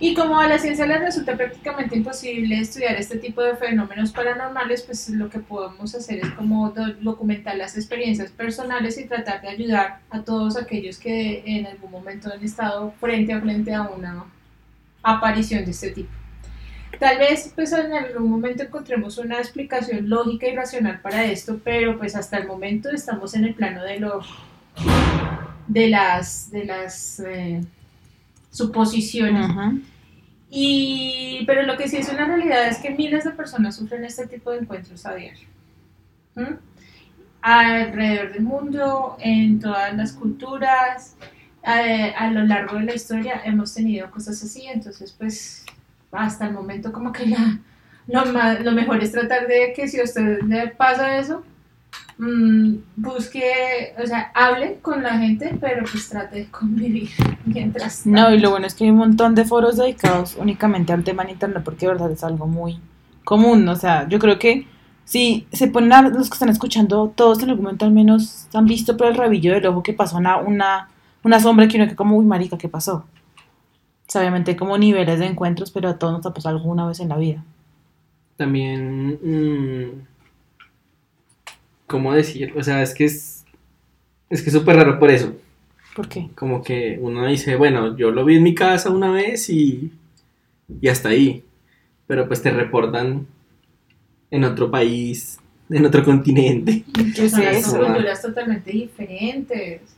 [0.00, 4.82] Y como a la ciencia le resulta prácticamente imposible estudiar este tipo de fenómenos paranormales,
[4.82, 9.48] pues lo que podemos hacer es como do- documentar las experiencias personales y tratar de
[9.48, 14.24] ayudar a todos aquellos que en algún momento han estado frente a frente a una
[15.02, 16.10] aparición de este tipo.
[16.98, 21.98] Tal vez pues en algún momento encontremos una explicación lógica y racional para esto, pero
[21.98, 24.22] pues hasta el momento estamos en el plano de lo
[25.68, 27.60] de las de las eh,
[28.50, 29.46] suposiciones.
[30.50, 34.26] Y, pero lo que sí es una realidad es que miles de personas sufren este
[34.26, 35.46] tipo de encuentros a diario.
[36.34, 36.54] ¿Mm?
[37.42, 41.16] Alrededor del mundo, en todas las culturas,
[41.62, 45.64] eh, a lo largo de la historia hemos tenido cosas así, entonces pues
[46.12, 47.58] hasta el momento como que la,
[48.06, 51.42] lo, ma- lo mejor es tratar de que si a usted le pasa eso,
[52.18, 57.10] mm, busque, o sea, hable con la gente, pero pues trate de convivir
[57.44, 61.04] mientras No, y lo bueno es que hay un montón de foros dedicados únicamente al
[61.04, 62.78] tema en internet porque de verdad es algo muy
[63.24, 63.68] común.
[63.68, 64.66] O sea, yo creo que
[65.04, 68.66] si se ponen a los que están escuchando, todos en algún momento al menos han
[68.66, 70.88] visto por el rabillo del ojo que pasó una, una,
[71.22, 73.04] una sombra que uno que como, uy, marica, ¿qué pasó?
[74.08, 76.98] O sea, obviamente como niveles de encuentros, pero a todos nos ha pasado alguna vez
[77.00, 77.44] en la vida.
[78.38, 80.06] También, mm,
[81.86, 82.54] ¿cómo decir?
[82.56, 83.44] O sea, es que es,
[84.30, 85.34] es que es súper raro por eso.
[85.94, 86.30] ¿Por qué?
[86.34, 89.92] Como que uno dice, bueno, yo lo vi en mi casa una vez y,
[90.80, 91.44] y hasta ahí.
[92.06, 93.26] Pero pues te reportan
[94.30, 95.38] en otro país,
[95.68, 96.82] en otro continente.
[97.14, 99.97] ¿Qué es Son culturas totalmente diferentes.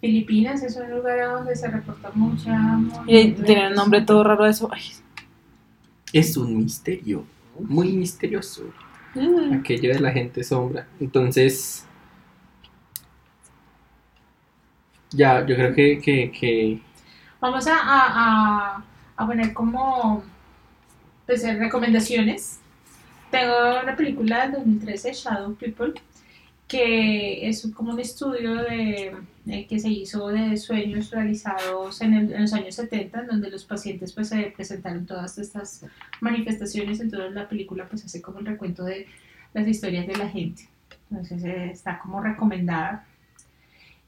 [0.00, 2.78] Filipinas es un lugar a donde se reporta mucha...
[3.06, 4.68] Y tienen un nombre todo raro de eso.
[4.72, 4.82] Ay,
[6.12, 7.24] Es un misterio,
[7.58, 8.64] muy misterioso.
[9.58, 10.86] Aquello de la gente sombra.
[11.00, 11.86] Entonces,
[15.10, 16.80] ya, yo creo que, que, que
[17.40, 18.84] Vamos a, a, a,
[19.16, 20.22] a poner como
[21.26, 22.60] pues, recomendaciones.
[23.30, 25.94] Tengo una película del 2013, Shadow People,
[26.68, 29.12] que es como un estudio de,
[29.46, 33.50] eh, que se hizo de sueños realizados en, el- en los años 70, en donde
[33.50, 35.84] los pacientes pues, se presentaron todas estas
[36.20, 36.98] manifestaciones.
[37.00, 39.06] Entonces la película pues, hace como el recuento de
[39.54, 40.68] las historias de la gente.
[41.10, 43.06] Entonces eh, está como recomendada.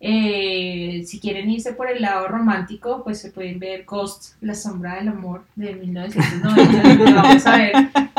[0.01, 4.95] Eh, si quieren irse por el lado romántico, pues se pueden ver Ghost, La sombra
[4.97, 6.89] del amor de 1990.
[6.89, 7.73] donde vamos a ver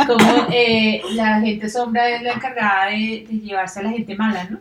[0.05, 4.43] cómo eh, la gente sombra es la encargada de, de llevarse a la gente mala,
[4.49, 4.57] ¿no?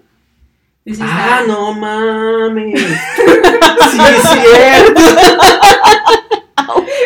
[0.84, 2.80] Entonces, Ah, está- no mames.
[3.90, 5.02] Sí, es cierto.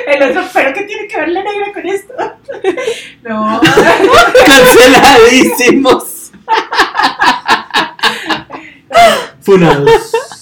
[0.08, 2.12] El otro, pero ¿qué tiene que ver la negra con esto?
[3.22, 3.60] No,
[4.46, 6.11] Canceladísimos.
[9.42, 9.90] Funados.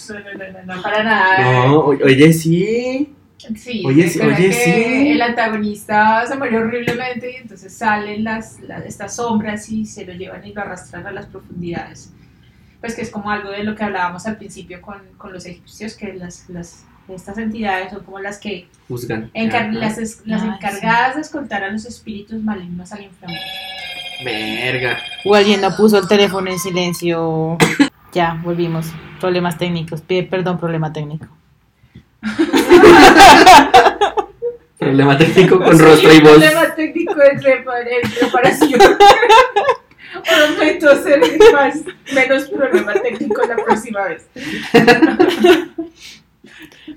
[0.09, 1.67] no, no, no, no, para nada.
[1.69, 3.15] No, oye, sí.
[3.57, 5.11] Sí, Oye, sí, oye, sí.
[5.13, 10.13] El antagonista se murió horriblemente y entonces salen las, las- estas sombras y se lo
[10.13, 12.11] llevan y lo arrastran a las profundidades.
[12.81, 15.95] Pues que es como algo de lo que hablábamos al principio con, con los egipcios,
[15.95, 19.31] que las, las, estas entidades son como las que Juzgan.
[19.33, 23.43] encar- las, es- las encargadas de escoltar a los espíritus malignos al inframundo.
[24.23, 24.99] Verga.
[25.25, 27.57] O alguien no puso el teléfono en silencio.
[28.13, 28.87] Ya, volvimos.
[29.21, 30.01] Problemas técnicos.
[30.01, 31.27] Pide perdón, problema técnico.
[34.79, 36.31] Problema técnico con Sí, rostro y voz.
[36.39, 38.81] problema técnico de repar- en reparación.
[40.57, 41.21] Prometo ser
[41.53, 41.77] más,
[42.15, 44.27] menos problema técnico la próxima vez.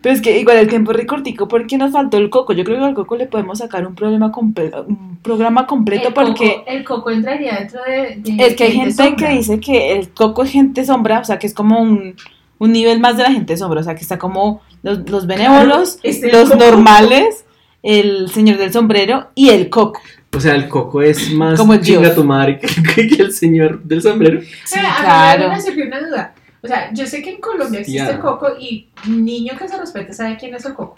[0.02, 2.54] Pero es que igual el tiempo es recortico porque nos faltó el coco.
[2.54, 6.14] Yo creo que al coco le podemos sacar un problema completo, un programa completo el
[6.14, 9.16] porque coco, el coco entraría dentro de, de es que hay gente sombra.
[9.28, 12.16] que dice que el coco es gente sombra, o sea que es como un,
[12.60, 16.00] un nivel más de la gente sombra, o sea, que está como los, los benévolos,
[16.04, 16.64] Este los coco.
[16.64, 17.46] normales,
[17.82, 20.00] el señor del sombrero y el coco.
[20.36, 22.60] O sea, el coco es más Como el chinga tu madre
[22.96, 24.42] que, el señor del sombrero.
[24.66, 25.50] Sí, Eh, a mí claro.
[25.50, 26.34] me surgió una duda.
[26.64, 30.14] O sea, yo sé que en Colombia existe el coco y niño que se respete
[30.14, 30.96] sabe quién es el coco.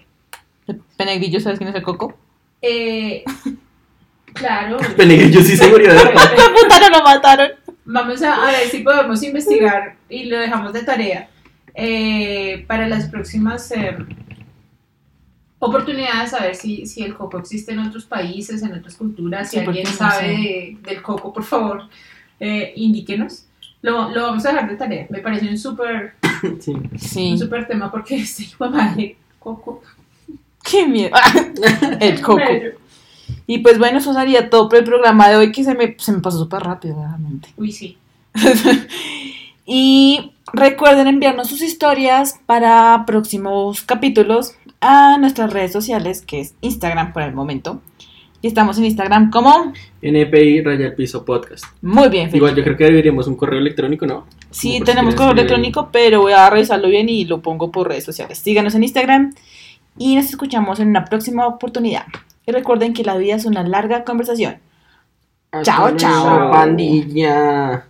[0.95, 2.13] Penegrillo, ¿sabes quién es el coco?
[2.61, 3.23] Eh,
[4.33, 4.77] claro.
[4.97, 5.99] Penegrillo sí se murió de.
[5.99, 7.49] Puta, no lo mataron.
[7.85, 11.29] Vamos a, a ver si podemos investigar y lo dejamos de tarea
[11.75, 13.95] eh, para las próximas eh,
[15.59, 19.49] oportunidades, a ver si, si el coco existe en otros países, en otras culturas.
[19.49, 21.83] Si Sí, alguien sabe de- del coco, por favor,
[22.39, 23.44] eh, indíquenos.
[23.85, 25.05] Lo, lo vamos a dejar de tarea.
[25.11, 26.15] Me parece un súper
[26.59, 26.73] Sí.
[26.97, 27.31] Sí.
[27.33, 29.83] un súper tema porque este hijo de madre, coco.
[30.63, 31.15] Qué miedo.
[31.99, 32.41] el coco.
[33.45, 36.11] Y pues bueno, eso sería todo por el programa de hoy que se me, se
[36.11, 37.49] me pasó súper rápido, realmente.
[37.57, 37.99] Uy, sí.
[39.67, 47.13] y recuerden enviarnos sus historias para próximos capítulos a nuestras redes sociales, que es Instagram
[47.13, 47.83] por el momento.
[48.41, 51.65] Y estamos en Instagram como NPI Raya el Piso Podcast.
[51.81, 52.25] muy bien.
[52.29, 52.37] Felipe.
[52.37, 54.27] Igual yo creo que deberíamos un correo electrónico, ¿no?
[54.51, 58.03] Sí, si tenemos correo electrónico, pero voy a revisarlo bien y lo pongo por redes
[58.03, 58.37] sociales.
[58.37, 59.33] Síganos en Instagram
[59.97, 62.05] y nos escuchamos en una próxima oportunidad.
[62.45, 64.57] Y recuerden que la vida es una larga conversación.
[65.63, 66.29] Chao, Hasta chao.
[66.37, 67.85] luego, Pandilla.